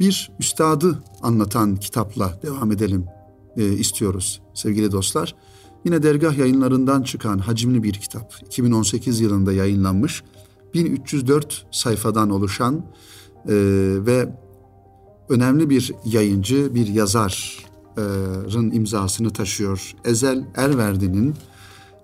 bir 0.00 0.30
üstadı 0.38 1.02
anlatan 1.22 1.76
kitapla 1.76 2.38
devam 2.42 2.72
edelim 2.72 3.06
e, 3.56 3.72
istiyoruz 3.72 4.42
sevgili 4.54 4.92
dostlar. 4.92 5.34
Yine 5.84 6.02
dergah 6.02 6.38
yayınlarından 6.38 7.02
çıkan 7.02 7.38
hacimli 7.38 7.82
bir 7.82 7.92
kitap. 7.92 8.34
2018 8.46 9.20
yılında 9.20 9.52
yayınlanmış. 9.52 10.22
1304 10.74 11.66
sayfadan 11.70 12.30
oluşan 12.30 12.74
e, 12.74 13.54
ve 14.06 14.28
önemli 15.32 15.70
bir 15.70 15.92
yayıncı, 16.04 16.74
bir 16.74 16.86
yazarın 16.86 18.70
imzasını 18.70 19.30
taşıyor. 19.30 19.94
Ezel 20.04 20.44
Erverdi'nin 20.56 21.34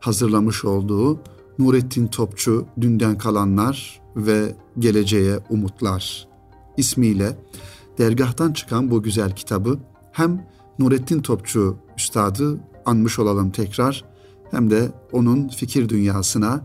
hazırlamış 0.01 0.65
olduğu 0.65 1.21
Nurettin 1.59 2.07
Topçu, 2.07 2.67
Dünden 2.81 3.19
Kalanlar 3.19 4.01
ve 4.17 4.55
Geleceğe 4.79 5.39
Umutlar 5.51 6.29
ismiyle 6.77 7.37
dergahtan 7.99 8.53
çıkan 8.53 8.91
bu 8.91 9.03
güzel 9.03 9.37
kitabı 9.37 9.79
hem 10.13 10.47
Nurettin 10.79 11.23
Topçu 11.23 11.77
Üstadı 11.99 12.61
anmış 12.87 13.19
olalım 13.19 13.51
tekrar 13.51 14.05
hem 14.51 14.71
de 14.71 14.89
onun 15.13 15.49
fikir 15.49 15.89
dünyasına 15.89 16.61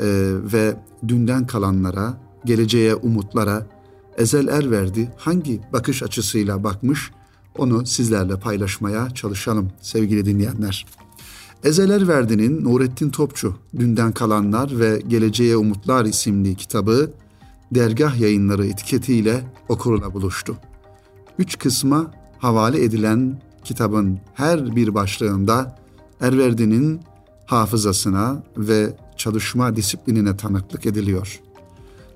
e, 0.00 0.06
ve 0.52 0.76
dünden 1.08 1.46
kalanlara, 1.46 2.14
geleceğe 2.44 2.94
umutlara 2.94 3.66
Ezel 4.20 4.48
Erverdi 4.48 5.10
hangi 5.16 5.60
bakış 5.72 6.02
açısıyla 6.02 6.64
bakmış 6.64 7.10
onu 7.58 7.86
sizlerle 7.86 8.36
paylaşmaya 8.40 9.10
çalışalım 9.10 9.70
sevgili 9.80 10.24
dinleyenler. 10.24 10.86
Ezel 11.64 11.90
Erverdi'nin 11.90 12.64
Nurettin 12.64 13.10
Topçu, 13.10 13.54
Dünden 13.78 14.12
Kalanlar 14.12 14.78
ve 14.78 15.02
Geleceğe 15.08 15.56
Umutlar 15.56 16.04
isimli 16.04 16.54
kitabı 16.54 17.12
dergah 17.74 18.20
yayınları 18.20 18.66
etiketiyle 18.66 19.44
okurla 19.68 20.14
buluştu. 20.14 20.56
Üç 21.38 21.58
kısma 21.58 22.10
havale 22.38 22.84
edilen 22.84 23.42
kitabın 23.64 24.18
her 24.34 24.76
bir 24.76 24.94
başlığında 24.94 25.78
Erverdi'nin 26.20 27.00
hafızasına 27.46 28.42
ve 28.56 28.96
çalışma 29.16 29.76
disiplinine 29.76 30.36
tanıklık 30.36 30.86
ediliyor. 30.86 31.40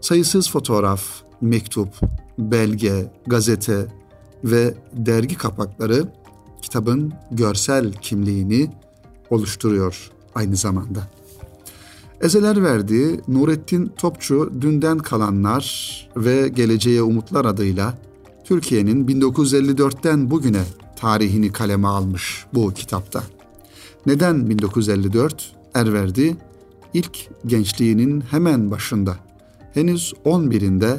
Sayısız 0.04 0.50
fotoğraf, 0.50 1.04
mektup, 1.40 1.88
belge, 2.38 3.12
gazete 3.26 3.86
ve 4.44 4.74
dergi 4.92 5.36
kapakları 5.36 6.08
kitabın 6.62 7.12
görsel 7.30 7.92
kimliğini 7.92 8.70
oluşturuyor 9.30 10.10
aynı 10.34 10.56
zamanda. 10.56 11.00
Ezeler 12.20 12.62
verdiği 12.62 13.20
Nurettin 13.28 13.92
Topçu 13.96 14.52
Dünden 14.60 14.98
Kalanlar 14.98 15.64
ve 16.16 16.48
Geleceğe 16.48 17.02
Umutlar 17.02 17.44
adıyla 17.44 17.98
Türkiye'nin 18.44 19.06
1954'ten 19.08 20.30
bugüne 20.30 20.64
tarihini 20.96 21.52
kaleme 21.52 21.88
almış 21.88 22.46
bu 22.54 22.74
kitapta. 22.74 23.22
Neden 24.06 24.50
1954? 24.50 25.52
Erverdi 25.74 26.36
ilk 26.94 27.18
gençliğinin 27.46 28.20
hemen 28.20 28.70
başında 28.70 29.16
henüz 29.74 30.12
11'inde 30.24 30.96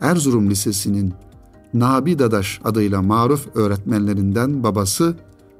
Erzurum 0.00 0.50
Lisesi'nin 0.50 1.14
Nabi 1.74 2.18
Dadaş 2.18 2.60
adıyla 2.64 3.02
maruf 3.02 3.56
öğretmenlerinden 3.56 4.62
babası 4.62 5.14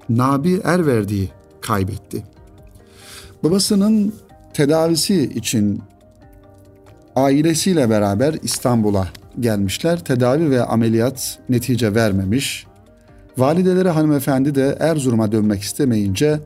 Nabi 0.09 0.61
Erverdi'yi 0.65 1.31
kaybetti. 1.61 2.25
Babasının 3.43 4.13
tedavisi 4.55 5.23
için 5.23 5.83
ailesiyle 7.17 7.91
beraber 7.91 8.35
İstanbul'a 8.43 9.09
gelmişler. 9.41 10.05
Tedavi 10.05 10.51
ve 10.51 10.65
ameliyat 10.65 11.39
netice 11.49 11.95
vermemiş. 11.95 12.67
Valideleri 13.39 13.89
hanımefendi 13.89 14.55
de 14.55 14.77
Erzurum'a 14.81 15.33
dönmek 15.33 15.63
istemeyince 15.63 16.41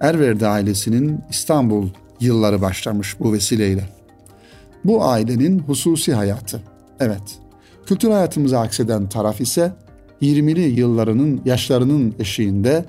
Erverdi 0.00 0.46
ailesinin 0.46 1.20
İstanbul 1.30 1.88
yılları 2.20 2.62
başlamış 2.62 3.20
bu 3.20 3.32
vesileyle. 3.32 4.01
Bu 4.84 5.04
ailenin 5.04 5.58
hususi 5.58 6.14
hayatı. 6.14 6.62
Evet, 7.00 7.22
kültür 7.86 8.10
hayatımıza 8.10 8.60
akseden 8.60 9.08
taraf 9.08 9.40
ise 9.40 9.72
20'li 10.22 10.80
yıllarının 10.80 11.40
yaşlarının 11.44 12.14
eşiğinde 12.18 12.84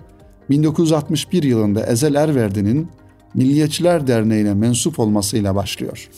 1961 0.49 1.43
yılında 1.43 1.85
Ezel 1.85 2.15
Erverdi'nin 2.15 2.87
Milliyetçiler 3.33 4.07
Derneği'ne 4.07 4.53
mensup 4.53 4.99
olmasıyla 4.99 5.55
başlıyor. 5.55 6.09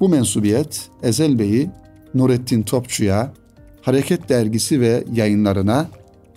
Bu 0.00 0.08
mensubiyet 0.08 0.88
Ezel 1.02 1.38
Bey'i 1.38 1.70
Nurettin 2.14 2.62
Topçu'ya, 2.62 3.32
Hareket 3.82 4.28
Dergisi 4.28 4.80
ve 4.80 5.04
yayınlarına, 5.12 5.88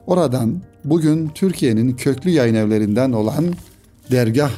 oradan 0.08 0.62
bugün 0.86 1.28
Türkiye'nin 1.28 1.96
köklü 1.96 2.30
yayın 2.30 2.56
evlerinden 2.56 3.12
olan 3.12 3.46
dergah 4.12 4.52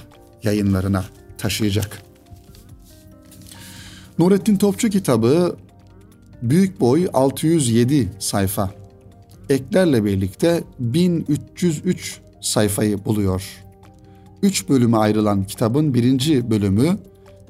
yayınlarına 0.43 1.05
taşıyacak. 1.37 2.04
Nurettin 4.19 4.57
Topçu 4.57 4.89
kitabı 4.89 5.55
büyük 6.41 6.81
boy 6.81 7.07
607 7.13 8.09
sayfa. 8.19 8.71
Eklerle 9.49 10.05
birlikte 10.05 10.63
1303 10.79 12.19
sayfayı 12.41 13.05
buluyor. 13.05 13.63
Üç 14.41 14.69
bölüme 14.69 14.97
ayrılan 14.97 15.43
kitabın 15.43 15.93
birinci 15.93 16.49
bölümü 16.49 16.97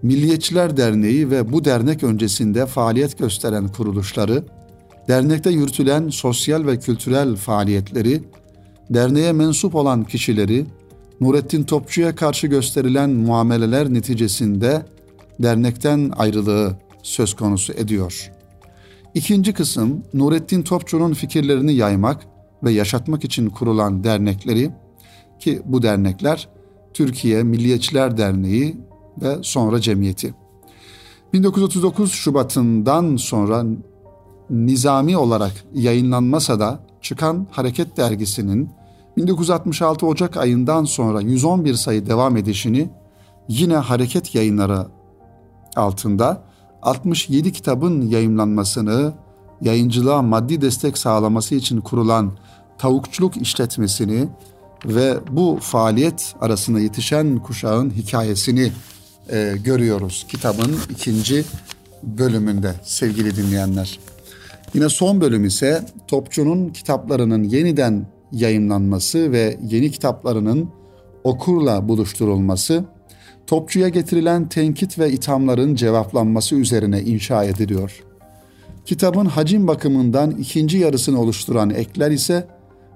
Milliyetçiler 0.04 0.78
Derneği 0.78 1.32
ve 1.32 1.52
bu 1.52 1.66
dernek 1.66 2.04
öncesinde 2.04 2.66
faaliyet 2.66 3.18
gösteren 3.18 3.68
kuruluşları, 3.68 4.44
dernekte 5.08 5.50
yürütülen 5.50 6.10
sosyal 6.10 6.68
ve 6.68 6.80
kültürel 6.80 7.36
faaliyetleri, 7.36 8.24
derneğe 8.90 9.34
mensup 9.34 9.76
olan 9.76 10.04
kişileri, 10.04 10.66
Nurettin 11.22 11.64
Topçu'ya 11.64 12.16
karşı 12.16 12.48
gösterilen 12.48 13.10
muameleler 13.10 13.94
neticesinde 13.94 14.86
dernekten 15.40 16.12
ayrılığı 16.18 16.76
söz 17.04 17.34
konusu 17.34 17.74
ediyor. 17.74 18.32
İkinci 19.14 19.54
kısım 19.54 20.04
Nurettin 20.14 20.62
Topçu'nun 20.62 21.14
fikirlerini 21.14 21.74
yaymak 21.74 22.28
ve 22.64 22.72
yaşatmak 22.72 23.24
için 23.24 23.50
kurulan 23.50 24.04
dernekleri 24.04 24.72
ki 25.40 25.62
bu 25.66 25.82
dernekler 25.82 26.50
Türkiye 26.94 27.44
Milliyetçiler 27.44 28.18
Derneği 28.18 28.78
ve 29.22 29.38
sonra 29.42 29.82
cemiyeti. 29.82 30.34
1939 31.34 32.12
Şubat'ından 32.12 33.16
sonra 33.16 33.66
nizami 34.50 35.18
olarak 35.18 35.52
yayınlanmasa 35.74 36.60
da 36.60 36.80
çıkan 37.02 37.48
Hareket 37.52 37.98
Dergisi'nin 37.98 38.70
1966 39.18 40.08
Ocak 40.08 40.38
ayından 40.38 40.84
sonra 40.84 41.22
111 41.22 41.74
sayı 41.74 42.06
devam 42.06 42.38
edişini 42.38 42.90
yine 43.48 43.76
Hareket 43.76 44.36
Yayınları 44.36 44.88
altında 45.76 46.42
67 46.82 47.52
kitabın 47.52 48.02
yayınlanmasını, 48.02 49.14
yayıncılığa 49.62 50.22
maddi 50.22 50.62
destek 50.62 50.98
sağlaması 50.98 51.56
için 51.56 51.82
kurulan 51.82 52.32
tavukçuluk 52.78 53.38
işletmesini 53.38 54.28
ve 54.86 55.18
bu 55.32 55.58
faaliyet 55.62 56.36
arasında 56.42 56.80
yetişen 56.80 57.38
kuşağın 57.40 57.90
hikayesini 57.90 58.72
e, 59.32 59.56
görüyoruz 59.64 60.26
kitabın 60.30 60.76
ikinci 60.90 61.46
bölümünde 62.04 62.74
sevgili 62.84 63.36
dinleyenler. 63.36 64.00
Yine 64.74 64.90
son 64.90 65.22
bölüm 65.22 65.46
ise 65.46 65.86
Topçu'nun 66.08 66.70
kitaplarının 66.70 67.44
yeniden 67.44 68.08
yayınlanması 68.32 69.32
ve 69.32 69.58
yeni 69.70 69.92
kitaplarının 69.92 70.70
okurla 71.24 71.88
buluşturulması, 71.88 72.86
Topçu'ya 73.48 73.90
getirilen 73.90 74.50
tenkit 74.50 75.00
ve 75.00 75.12
ithamların 75.12 75.76
cevaplanması 75.76 76.56
üzerine 76.56 77.02
inşa 77.02 77.44
ediliyor. 77.44 78.04
Kitabın 78.86 79.26
hacim 79.26 79.68
bakımından 79.68 80.32
ikinci 80.32 80.78
yarısını 80.78 81.22
oluşturan 81.22 81.70
ekler 81.70 82.12
ise 82.12 82.48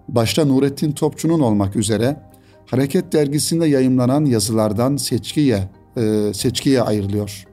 başta 0.07 0.45
Nurettin 0.45 0.91
Topçu'nun 0.91 1.39
olmak 1.39 1.75
üzere 1.75 2.29
Hareket 2.65 3.13
dergisinde 3.13 3.67
yayımlanan 3.67 4.25
yazılardan 4.25 4.97
seçkiye 4.97 5.69
e, 5.97 6.31
seçkiye 6.33 6.81
ayrılıyor. 6.81 7.45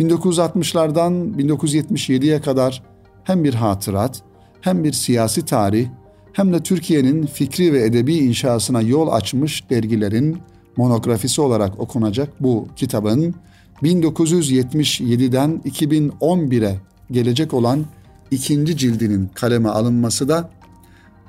1960'lardan 0.00 1.36
1977'ye 1.36 2.40
kadar 2.40 2.82
hem 3.24 3.44
bir 3.44 3.54
hatırat 3.54 4.22
hem 4.60 4.84
bir 4.84 4.92
siyasi 4.92 5.44
tarih 5.44 5.88
hem 6.32 6.52
de 6.52 6.62
Türkiye'nin 6.62 7.26
fikri 7.26 7.72
ve 7.72 7.84
edebi 7.84 8.14
inşasına 8.14 8.82
yol 8.82 9.08
açmış 9.08 9.70
dergilerin 9.70 10.38
monografisi 10.76 11.40
olarak 11.40 11.80
okunacak 11.80 12.28
bu 12.40 12.68
kitabın 12.76 13.34
1977'den 13.82 15.62
2011'e 15.64 16.80
gelecek 17.10 17.54
olan 17.54 17.84
ikinci 18.30 18.76
cildinin 18.76 19.30
kaleme 19.34 19.68
alınması 19.68 20.28
da 20.28 20.50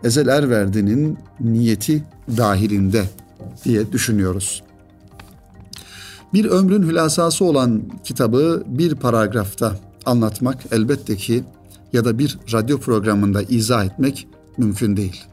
Ezel 0.04 0.28
Erverdi'nin 0.28 1.18
niyeti 1.40 2.04
dahilinde 2.38 3.04
diye 3.66 3.92
düşünüyoruz. 3.92 4.64
Bir 6.34 6.46
ömrün 6.46 6.84
hülasası 6.84 7.46
olan 7.46 7.82
kitabı 8.04 8.64
bir 8.68 8.96
paragrafta 8.96 9.76
anlatmak 10.06 10.64
elbette 10.72 11.16
ki 11.16 11.44
ya 11.94 12.06
da 12.06 12.20
bir 12.20 12.38
radyo 12.54 12.78
programında 12.78 13.44
izah 13.44 13.86
etmek 13.86 14.28
mümkün 14.58 14.98
değil. 14.98 15.24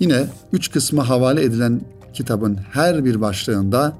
Yine 0.00 0.26
üç 0.52 0.70
kısma 0.70 1.08
havale 1.08 1.42
edilen 1.42 1.80
kitabın 2.18 2.58
her 2.72 3.04
bir 3.04 3.20
başlığında 3.20 3.96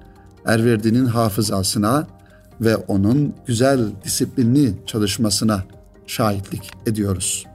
Erverdi'nin 0.46 1.06
hafızasına 1.06 2.06
ve 2.60 2.76
onun 2.76 3.34
güzel 3.46 3.80
disiplinli 4.04 4.74
çalışmasına 4.86 5.64
şahitlik 6.06 6.70
ediyoruz. 6.86 7.46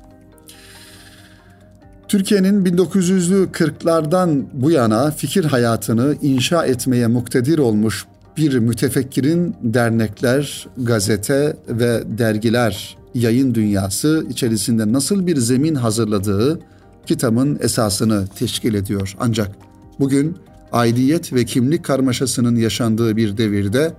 Türkiye'nin 2.08 2.66
1900'lü 2.66 3.52
40'lardan 3.52 4.44
bu 4.54 4.72
yana 4.72 5.12
fikir 5.12 5.46
hayatını 5.46 6.16
inşa 6.22 6.66
etmeye 6.66 7.08
muktedir 7.08 7.58
olmuş 7.58 8.06
bir 8.38 8.58
mütefekkirin 8.58 9.56
dernekler, 9.64 10.68
gazete 10.78 11.58
ve 11.70 12.04
dergiler 12.18 12.98
yayın 13.14 13.56
dünyası 13.56 14.26
içerisinde 14.30 14.94
nasıl 14.94 15.28
bir 15.28 15.38
zemin 15.38 15.76
hazırladığı 15.76 16.60
kitabın 17.06 17.58
esasını 17.62 18.28
teşkil 18.28 18.74
ediyor. 18.74 19.16
Ancak 19.20 19.52
bugün 20.00 20.38
aidiyet 20.74 21.34
ve 21.34 21.46
kimlik 21.46 21.86
karmaşasının 21.86 22.56
yaşandığı 22.56 23.18
bir 23.18 23.38
devirde 23.38 23.94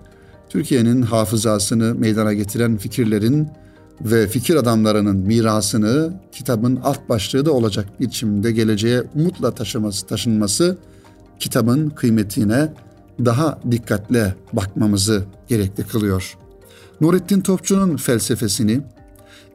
Türkiye'nin 0.48 1.02
hafızasını 1.02 1.94
meydana 1.94 2.32
getiren 2.32 2.76
fikirlerin 2.76 3.48
ve 4.00 4.28
fikir 4.28 4.56
adamlarının 4.56 5.16
mirasını 5.16 6.20
kitabın 6.32 6.76
alt 6.76 7.08
başlığı 7.08 7.46
da 7.46 7.52
olacak 7.52 8.00
biçimde 8.00 8.52
geleceğe 8.52 9.02
umutla 9.14 9.50
taşıması, 9.50 10.06
taşınması 10.06 10.78
kitabın 11.38 11.90
kıymetine 11.90 12.72
daha 13.24 13.58
dikkatle 13.70 14.34
bakmamızı 14.52 15.24
gerekli 15.48 15.84
kılıyor. 15.84 16.36
Nurettin 17.00 17.40
Topçu'nun 17.40 17.96
felsefesini 17.96 18.80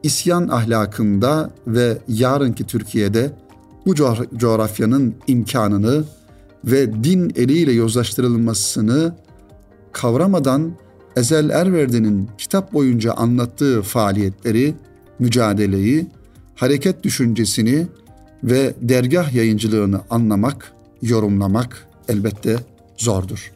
isyan 0.03 0.47
ahlakında 0.47 1.51
ve 1.67 1.97
yarınki 2.07 2.63
Türkiye'de 2.63 3.31
bu 3.85 3.95
coğrafyanın 4.37 5.15
imkanını 5.27 6.03
ve 6.65 7.03
din 7.03 7.31
eliyle 7.35 7.71
yozlaştırılmasını 7.71 9.15
kavramadan 9.91 10.71
Ezel 11.15 11.49
Erverdi'nin 11.49 12.29
kitap 12.37 12.73
boyunca 12.73 13.13
anlattığı 13.13 13.81
faaliyetleri, 13.81 14.75
mücadeleyi, 15.19 16.07
hareket 16.55 17.03
düşüncesini 17.03 17.87
ve 18.43 18.73
dergah 18.81 19.33
yayıncılığını 19.33 20.01
anlamak, 20.09 20.73
yorumlamak 21.01 21.87
elbette 22.07 22.55
zordur. 22.97 23.51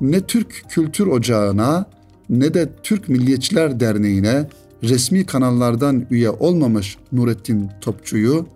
Ne 0.00 0.20
Türk 0.20 0.64
Kültür 0.68 1.06
Ocağı'na 1.06 1.86
ne 2.30 2.54
de 2.54 2.68
Türk 2.82 3.08
Milliyetçiler 3.08 3.80
Derneği'ne 3.80 4.48
resmi 4.82 5.26
kanallardan 5.26 6.06
üye 6.10 6.30
olmamış 6.30 6.96
Nurettin 7.12 7.70
Topçu'yu 7.80 8.46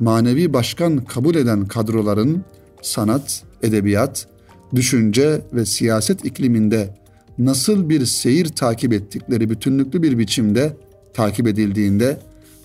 manevi 0.00 0.52
başkan 0.52 0.98
kabul 1.04 1.34
eden 1.34 1.66
kadroların 1.66 2.44
sanat, 2.82 3.42
edebiyat, 3.62 4.26
düşünce 4.74 5.40
ve 5.52 5.66
siyaset 5.66 6.24
ikliminde 6.24 6.94
nasıl 7.38 7.88
bir 7.88 8.06
seyir 8.06 8.48
takip 8.48 8.92
ettikleri 8.92 9.50
bütünlüklü 9.50 10.02
bir 10.02 10.18
biçimde 10.18 10.76
takip 11.14 11.46
edildiğinde 11.46 12.18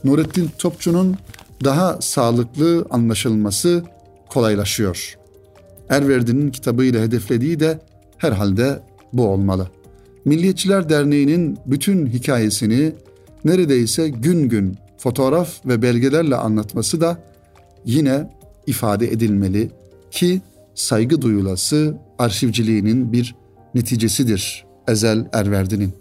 Nurettin 0.04 0.50
Topçu'nun 0.58 1.16
daha 1.64 2.02
sağlıklı 2.02 2.86
anlaşılması 2.90 3.84
kolaylaşıyor. 4.30 5.18
Erverdi'nin 5.90 6.52
kitabıyla 6.52 7.02
hedeflediği 7.02 7.60
de 7.60 7.80
herhalde 8.18 8.80
bu 9.14 9.28
olmalı. 9.28 9.68
Milliyetçiler 10.26 10.90
Derneği'nin 10.90 11.58
bütün 11.66 12.08
hikayesini 12.08 12.94
neredeyse 13.46 14.10
gün 14.10 14.50
gün 14.50 14.78
fotoğraf 14.98 15.66
ve 15.66 15.82
belgelerle 15.82 16.36
anlatması 16.36 17.02
da 17.02 17.18
yine 17.86 18.30
ifade 18.68 19.12
edilmeli 19.12 19.72
ki 20.16 20.42
saygı 20.76 21.22
duyulası 21.22 21.98
arşivciliğinin 22.20 23.14
bir 23.14 23.36
neticesidir 23.76 24.66
Ezel 24.88 25.28
Erverdi'nin. 25.34 25.94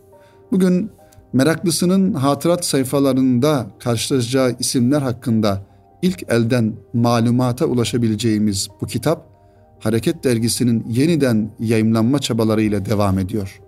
Bugün 0.53 0.91
meraklısının 1.33 2.15
hatırat 2.15 2.65
sayfalarında 2.65 3.67
karşılaşacağı 3.79 4.57
isimler 4.59 5.03
hakkında 5.03 5.63
ilk 6.03 6.23
elden 6.29 6.75
malumata 6.93 7.67
ulaşabileceğimiz 7.67 8.69
bu 8.81 8.87
kitap, 8.87 9.35
Hareket 9.81 10.25
Dergisi'nin 10.25 10.85
yeniden 10.89 11.51
yayımlanma 11.61 12.19
çabalarıyla 12.19 12.87
devam 12.87 13.19
ediyor. 13.19 13.61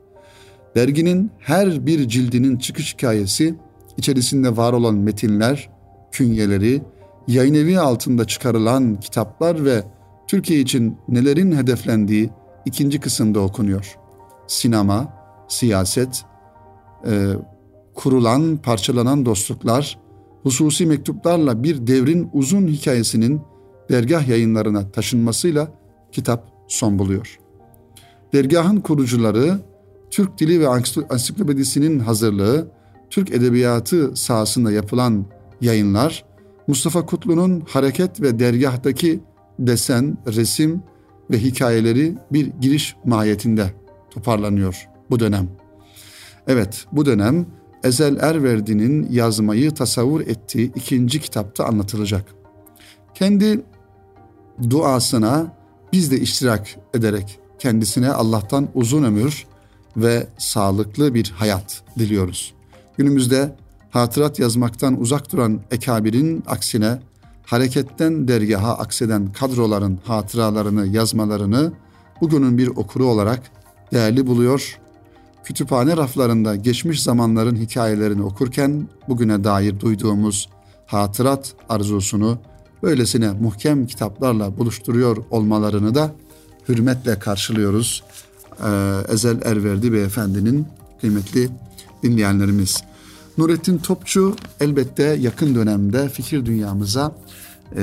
Derginin 0.74 1.30
her 1.38 1.86
bir 1.86 2.08
cildinin 2.08 2.58
çıkış 2.58 2.94
hikayesi, 2.94 3.54
içerisinde 3.96 4.56
var 4.56 4.72
olan 4.72 4.94
metinler, 4.94 5.70
künyeleri, 6.10 6.82
yayın 7.28 7.54
evi 7.54 7.80
altında 7.80 8.24
çıkarılan 8.24 9.00
kitaplar 9.00 9.64
ve 9.64 9.84
Türkiye 10.26 10.60
için 10.60 10.98
nelerin 11.08 11.52
hedeflendiği 11.52 12.30
ikinci 12.64 13.00
kısımda 13.00 13.40
okunuyor. 13.40 13.98
Sinema, 14.46 15.12
siyaset, 15.48 16.24
e, 17.06 17.32
kurulan, 17.94 18.56
parçalanan 18.56 19.26
dostluklar, 19.26 19.98
hususi 20.42 20.86
mektuplarla 20.86 21.62
bir 21.62 21.86
devrin 21.86 22.30
uzun 22.32 22.66
hikayesinin 22.66 23.40
dergah 23.90 24.28
yayınlarına 24.28 24.90
taşınmasıyla 24.90 25.68
kitap 26.12 26.52
son 26.68 26.98
buluyor. 26.98 27.38
Dergahın 28.32 28.80
kurucuları 28.80 29.60
Türk 30.10 30.38
Dili 30.38 30.60
ve 30.60 30.68
Ansiklopedisinin 31.10 31.98
hazırlığı, 31.98 32.68
Türk 33.10 33.30
Edebiyatı 33.30 34.16
sahasında 34.16 34.72
yapılan 34.72 35.26
yayınlar, 35.60 36.24
Mustafa 36.66 37.06
Kutlu'nun 37.06 37.62
hareket 37.68 38.20
ve 38.20 38.38
dergahtaki 38.38 39.20
desen, 39.58 40.18
resim 40.26 40.82
ve 41.30 41.38
hikayeleri 41.38 42.14
bir 42.32 42.46
giriş 42.60 42.96
mahiyetinde 43.04 43.72
toparlanıyor 44.10 44.88
bu 45.10 45.20
dönem. 45.20 45.48
Evet 46.46 46.86
bu 46.92 47.06
dönem 47.06 47.46
Ezel 47.84 48.16
Erverdi'nin 48.20 49.08
yazmayı 49.10 49.70
tasavvur 49.70 50.20
ettiği 50.20 50.72
ikinci 50.74 51.20
kitapta 51.20 51.64
anlatılacak. 51.64 52.34
Kendi 53.14 53.62
duasına 54.70 55.52
biz 55.92 56.10
de 56.10 56.20
iştirak 56.20 56.76
ederek 56.94 57.38
kendisine 57.58 58.10
Allah'tan 58.10 58.68
uzun 58.74 59.02
ömür 59.02 59.46
ve 59.96 60.26
sağlıklı 60.38 61.14
bir 61.14 61.30
hayat 61.30 61.82
diliyoruz. 61.98 62.54
Günümüzde 62.96 63.56
hatırat 63.90 64.38
yazmaktan 64.38 65.00
uzak 65.00 65.32
duran 65.32 65.60
ekabirin 65.70 66.42
aksine 66.46 66.98
hareketten 67.46 68.28
dergaha 68.28 68.74
akseden 68.78 69.32
kadroların 69.32 69.98
hatıralarını 70.04 70.86
yazmalarını 70.86 71.72
bugünün 72.20 72.58
bir 72.58 72.68
okuru 72.68 73.06
olarak 73.06 73.42
değerli 73.92 74.26
buluyor. 74.26 74.78
Kütüphane 75.44 75.96
raflarında 75.96 76.56
geçmiş 76.56 77.02
zamanların 77.02 77.56
hikayelerini 77.56 78.22
okurken 78.22 78.88
bugüne 79.08 79.44
dair 79.44 79.80
duyduğumuz 79.80 80.48
hatırat 80.86 81.54
arzusunu 81.68 82.38
böylesine 82.82 83.30
muhkem 83.30 83.86
kitaplarla 83.86 84.58
buluşturuyor 84.58 85.16
olmalarını 85.30 85.94
da 85.94 86.12
hürmetle 86.68 87.18
karşılıyoruz. 87.18 88.02
Ee, 88.64 88.96
Ezel 89.08 89.42
Erverdi 89.42 89.92
Beyefendinin 89.92 90.66
kıymetli 91.00 91.48
dinleyenlerimiz. 92.02 92.82
Nurettin 93.38 93.78
Topçu 93.78 94.36
elbette 94.60 95.02
yakın 95.02 95.54
dönemde 95.54 96.08
fikir 96.08 96.46
dünyamıza 96.46 97.12
e, 97.76 97.82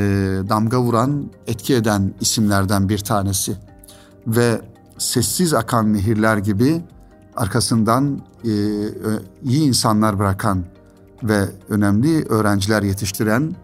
damga 0.50 0.82
vuran, 0.82 1.30
etki 1.48 1.76
eden 1.76 2.14
isimlerden 2.22 2.90
bir 2.90 2.98
tanesi. 2.98 3.56
Ve 4.28 4.62
sessiz 4.98 5.54
akan 5.54 5.94
nehirler 5.94 6.38
gibi 6.38 6.82
arkasından 7.36 8.22
e, 8.44 8.52
iyi 9.44 9.68
insanlar 9.68 10.20
bırakan 10.20 10.64
ve 11.24 11.46
önemli 11.70 12.26
öğrenciler 12.26 12.84
yetiştiren 12.84 13.56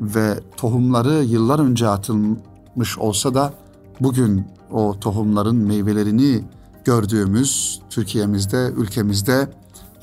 ve 0.00 0.40
tohumları 0.56 1.24
yıllar 1.24 1.58
önce 1.58 1.88
atılmış 1.88 2.98
olsa 2.98 3.34
da 3.34 3.54
bugün 4.00 4.46
o 4.70 5.00
tohumların 5.00 5.56
meyvelerini 5.56 6.44
gördüğümüz 6.84 7.80
Türkiye'mizde, 7.90 8.72
ülkemizde 8.76 9.48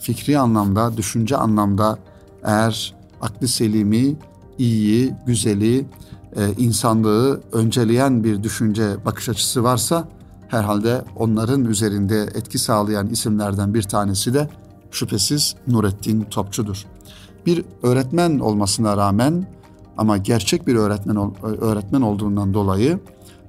fikri 0.01 0.39
anlamda, 0.39 0.97
düşünce 0.97 1.37
anlamda 1.37 1.97
eğer 2.43 2.95
aklı 3.21 3.47
selimi 3.47 4.15
iyiyi, 4.57 5.13
güzeli, 5.25 5.85
e, 6.35 6.53
insanlığı 6.57 7.41
önceleyen 7.51 8.23
bir 8.23 8.43
düşünce 8.43 9.05
bakış 9.05 9.29
açısı 9.29 9.63
varsa 9.63 10.07
herhalde 10.47 11.01
onların 11.15 11.65
üzerinde 11.65 12.21
etki 12.21 12.59
sağlayan 12.59 13.07
isimlerden 13.07 13.73
bir 13.73 13.83
tanesi 13.83 14.33
de 14.33 14.49
şüphesiz 14.91 15.55
Nurettin 15.67 16.21
Topçu'dur. 16.21 16.85
Bir 17.45 17.65
öğretmen 17.83 18.39
olmasına 18.39 18.97
rağmen 18.97 19.47
ama 19.97 20.17
gerçek 20.17 20.67
bir 20.67 20.75
öğretmen 20.75 21.33
öğretmen 21.43 22.01
olduğundan 22.01 22.53
dolayı 22.53 22.99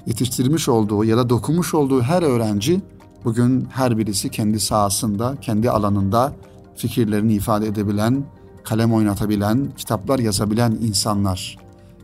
yetiştirmiş 0.07 0.69
olduğu 0.69 1.05
ya 1.05 1.17
da 1.17 1.29
dokumuş 1.29 1.75
olduğu 1.75 2.03
her 2.03 2.23
öğrenci 2.23 2.81
bugün 3.25 3.69
her 3.71 3.99
birisi 3.99 4.31
kendi 4.31 4.61
sahasında, 4.61 5.37
kendi 5.41 5.71
alanında 5.71 6.33
fikirlerini 6.77 7.35
ifade 7.35 7.67
edebilen, 7.67 8.25
kalem 8.65 8.93
oynatabilen, 8.93 9.69
kitaplar 9.77 10.19
yazabilen 10.19 10.79
insanlar. 10.83 11.59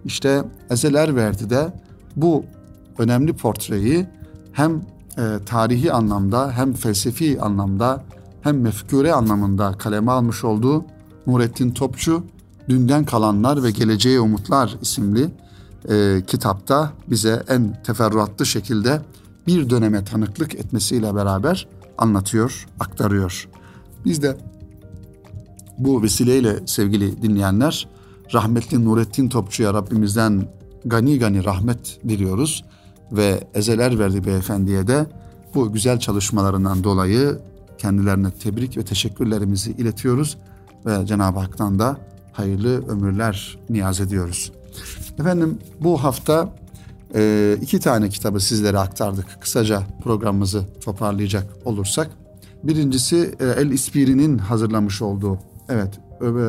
İşte 0.04 0.44
Ezel 0.70 0.94
Erverdi 0.94 1.50
de 1.50 1.72
bu 2.16 2.44
önemli 2.98 3.32
portreyi 3.32 4.06
hem 4.52 4.82
e, 5.18 5.38
tarihi 5.46 5.92
anlamda 5.92 6.52
hem 6.52 6.72
felsefi 6.72 7.40
anlamda 7.40 8.04
hem 8.42 8.60
mefkure 8.60 9.12
anlamında 9.12 9.72
kaleme 9.72 10.12
almış 10.12 10.44
olduğu 10.44 10.84
Nurettin 11.26 11.70
Topçu 11.70 12.24
Dünden 12.68 13.04
Kalanlar 13.04 13.62
ve 13.62 13.70
Geleceğe 13.70 14.20
Umutlar 14.20 14.76
isimli 14.82 15.30
e, 15.88 16.22
kitapta 16.26 16.92
bize 17.10 17.42
en 17.48 17.82
teferruatlı 17.82 18.46
şekilde 18.46 19.00
bir 19.48 19.70
döneme 19.70 20.04
tanıklık 20.04 20.54
etmesiyle 20.54 21.14
beraber 21.14 21.68
anlatıyor, 21.98 22.66
aktarıyor. 22.80 23.48
Biz 24.04 24.22
de 24.22 24.36
bu 25.78 26.02
vesileyle 26.02 26.66
sevgili 26.66 27.22
dinleyenler 27.22 27.88
rahmetli 28.34 28.84
Nurettin 28.84 29.28
Topçu'ya 29.28 29.74
Rabbimizden 29.74 30.48
gani 30.84 31.18
gani 31.18 31.44
rahmet 31.44 32.00
diliyoruz 32.08 32.64
ve 33.12 33.44
ezeler 33.54 33.98
verdi 33.98 34.26
beyefendiye 34.26 34.86
de 34.86 35.06
bu 35.54 35.72
güzel 35.72 35.98
çalışmalarından 35.98 36.84
dolayı 36.84 37.38
kendilerine 37.78 38.30
tebrik 38.30 38.76
ve 38.76 38.84
teşekkürlerimizi 38.84 39.70
iletiyoruz 39.70 40.36
ve 40.86 41.06
Cenab-ı 41.06 41.38
Hak'tan 41.38 41.78
da 41.78 41.96
hayırlı 42.32 42.88
ömürler 42.88 43.58
niyaz 43.70 44.00
ediyoruz. 44.00 44.52
Efendim 45.18 45.58
bu 45.80 46.04
hafta 46.04 46.54
e, 47.14 47.56
iki 47.62 47.80
tane 47.80 48.08
kitabı 48.08 48.40
sizlere 48.40 48.78
aktardık. 48.78 49.26
Kısaca 49.40 49.82
programımızı 50.02 50.64
toparlayacak 50.84 51.46
olursak. 51.64 52.10
Birincisi 52.62 53.34
e, 53.40 53.44
El 53.46 53.70
İspiri'nin 53.70 54.38
hazırlamış 54.38 55.02
olduğu, 55.02 55.38
evet 55.68 56.00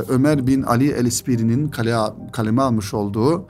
Ömer 0.10 0.48
bin 0.48 0.62
Ali 0.62 0.92
El 0.92 1.06
İspiri'nin 1.06 1.70
kale, 1.70 1.96
kaleme 2.32 2.62
almış 2.62 2.94
olduğu 2.94 3.42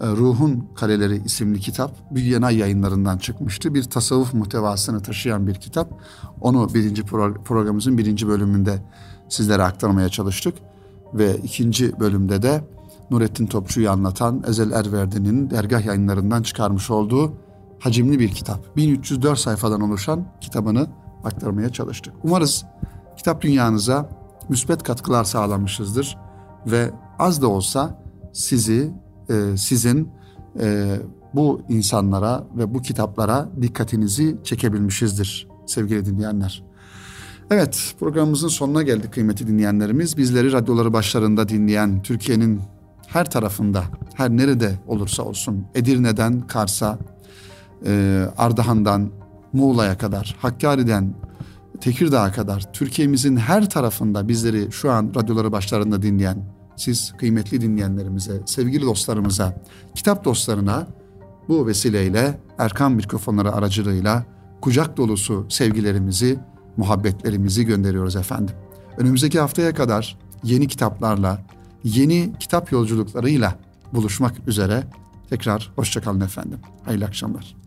e, 0.00 0.06
Ruhun 0.06 0.68
Kaleleri 0.76 1.22
isimli 1.24 1.60
kitap 1.60 2.14
Büyüyenay 2.14 2.56
yayınlarından 2.56 3.18
çıkmıştı. 3.18 3.74
Bir 3.74 3.82
tasavvuf 3.82 4.34
muhtevasını 4.34 5.02
taşıyan 5.02 5.46
bir 5.46 5.54
kitap. 5.54 5.90
Onu 6.40 6.74
birinci 6.74 7.02
pro- 7.02 7.44
programımızın 7.44 7.98
birinci 7.98 8.28
bölümünde 8.28 8.78
sizlere 9.28 9.62
aktarmaya 9.62 10.08
çalıştık. 10.08 10.54
Ve 11.14 11.36
ikinci 11.36 12.00
bölümde 12.00 12.42
de 12.42 12.64
Nurettin 13.10 13.46
Topçu'yu 13.46 13.90
anlatan 13.90 14.42
Ezel 14.48 14.72
Erverdi'nin 14.72 15.50
dergah 15.50 15.84
yayınlarından 15.84 16.42
çıkarmış 16.42 16.90
olduğu 16.90 17.32
hacimli 17.78 18.18
bir 18.18 18.28
kitap. 18.28 18.76
1304 18.76 19.38
sayfadan 19.38 19.80
oluşan 19.80 20.26
kitabını 20.40 20.86
aktarmaya 21.24 21.68
çalıştık. 21.68 22.14
Umarız 22.22 22.64
kitap 23.16 23.42
dünyanıza 23.42 24.08
müsbet 24.48 24.82
katkılar 24.82 25.24
sağlamışızdır 25.24 26.18
ve 26.66 26.90
az 27.18 27.42
da 27.42 27.48
olsa 27.48 28.02
sizi, 28.32 28.92
e, 29.28 29.56
sizin 29.56 30.08
e, 30.60 30.96
bu 31.34 31.62
insanlara 31.68 32.44
ve 32.56 32.74
bu 32.74 32.82
kitaplara 32.82 33.48
dikkatinizi 33.62 34.36
çekebilmişizdir 34.44 35.48
sevgili 35.66 36.06
dinleyenler. 36.06 36.64
Evet 37.50 37.94
programımızın 38.00 38.48
sonuna 38.48 38.82
geldik 38.82 39.12
kıymetli 39.12 39.46
dinleyenlerimiz. 39.46 40.16
Bizleri 40.16 40.52
radyoları 40.52 40.92
başlarında 40.92 41.48
dinleyen 41.48 42.02
Türkiye'nin 42.02 42.60
her 43.12 43.30
tarafında, 43.30 43.84
her 44.14 44.30
nerede 44.30 44.78
olursa 44.86 45.22
olsun 45.22 45.66
Edirne'den 45.74 46.40
Kars'a, 46.40 46.98
e, 47.86 48.24
Ardahan'dan 48.38 49.10
Muğla'ya 49.52 49.98
kadar, 49.98 50.36
Hakkari'den 50.40 51.14
Tekirdağ'a 51.80 52.32
kadar 52.32 52.72
Türkiye'mizin 52.72 53.36
her 53.36 53.70
tarafında 53.70 54.28
bizleri 54.28 54.72
şu 54.72 54.90
an 54.90 55.12
radyoları 55.16 55.52
başlarında 55.52 56.02
dinleyen 56.02 56.44
siz 56.76 57.12
kıymetli 57.18 57.60
dinleyenlerimize, 57.60 58.42
sevgili 58.46 58.84
dostlarımıza, 58.84 59.62
kitap 59.94 60.24
dostlarına 60.24 60.86
bu 61.48 61.66
vesileyle 61.66 62.40
Erkan 62.58 62.92
mikrofonları 62.92 63.52
aracılığıyla 63.52 64.24
kucak 64.60 64.96
dolusu 64.96 65.46
sevgilerimizi, 65.48 66.38
muhabbetlerimizi 66.76 67.66
gönderiyoruz 67.66 68.16
efendim. 68.16 68.54
Önümüzdeki 68.98 69.40
haftaya 69.40 69.74
kadar 69.74 70.18
yeni 70.44 70.68
kitaplarla, 70.68 71.42
yeni 71.84 72.32
kitap 72.40 72.72
yolculuklarıyla 72.72 73.58
buluşmak 73.92 74.48
üzere 74.48 74.84
tekrar 75.30 75.72
hoşçakalın 75.76 76.20
efendim. 76.20 76.58
Hayırlı 76.84 77.04
akşamlar. 77.04 77.59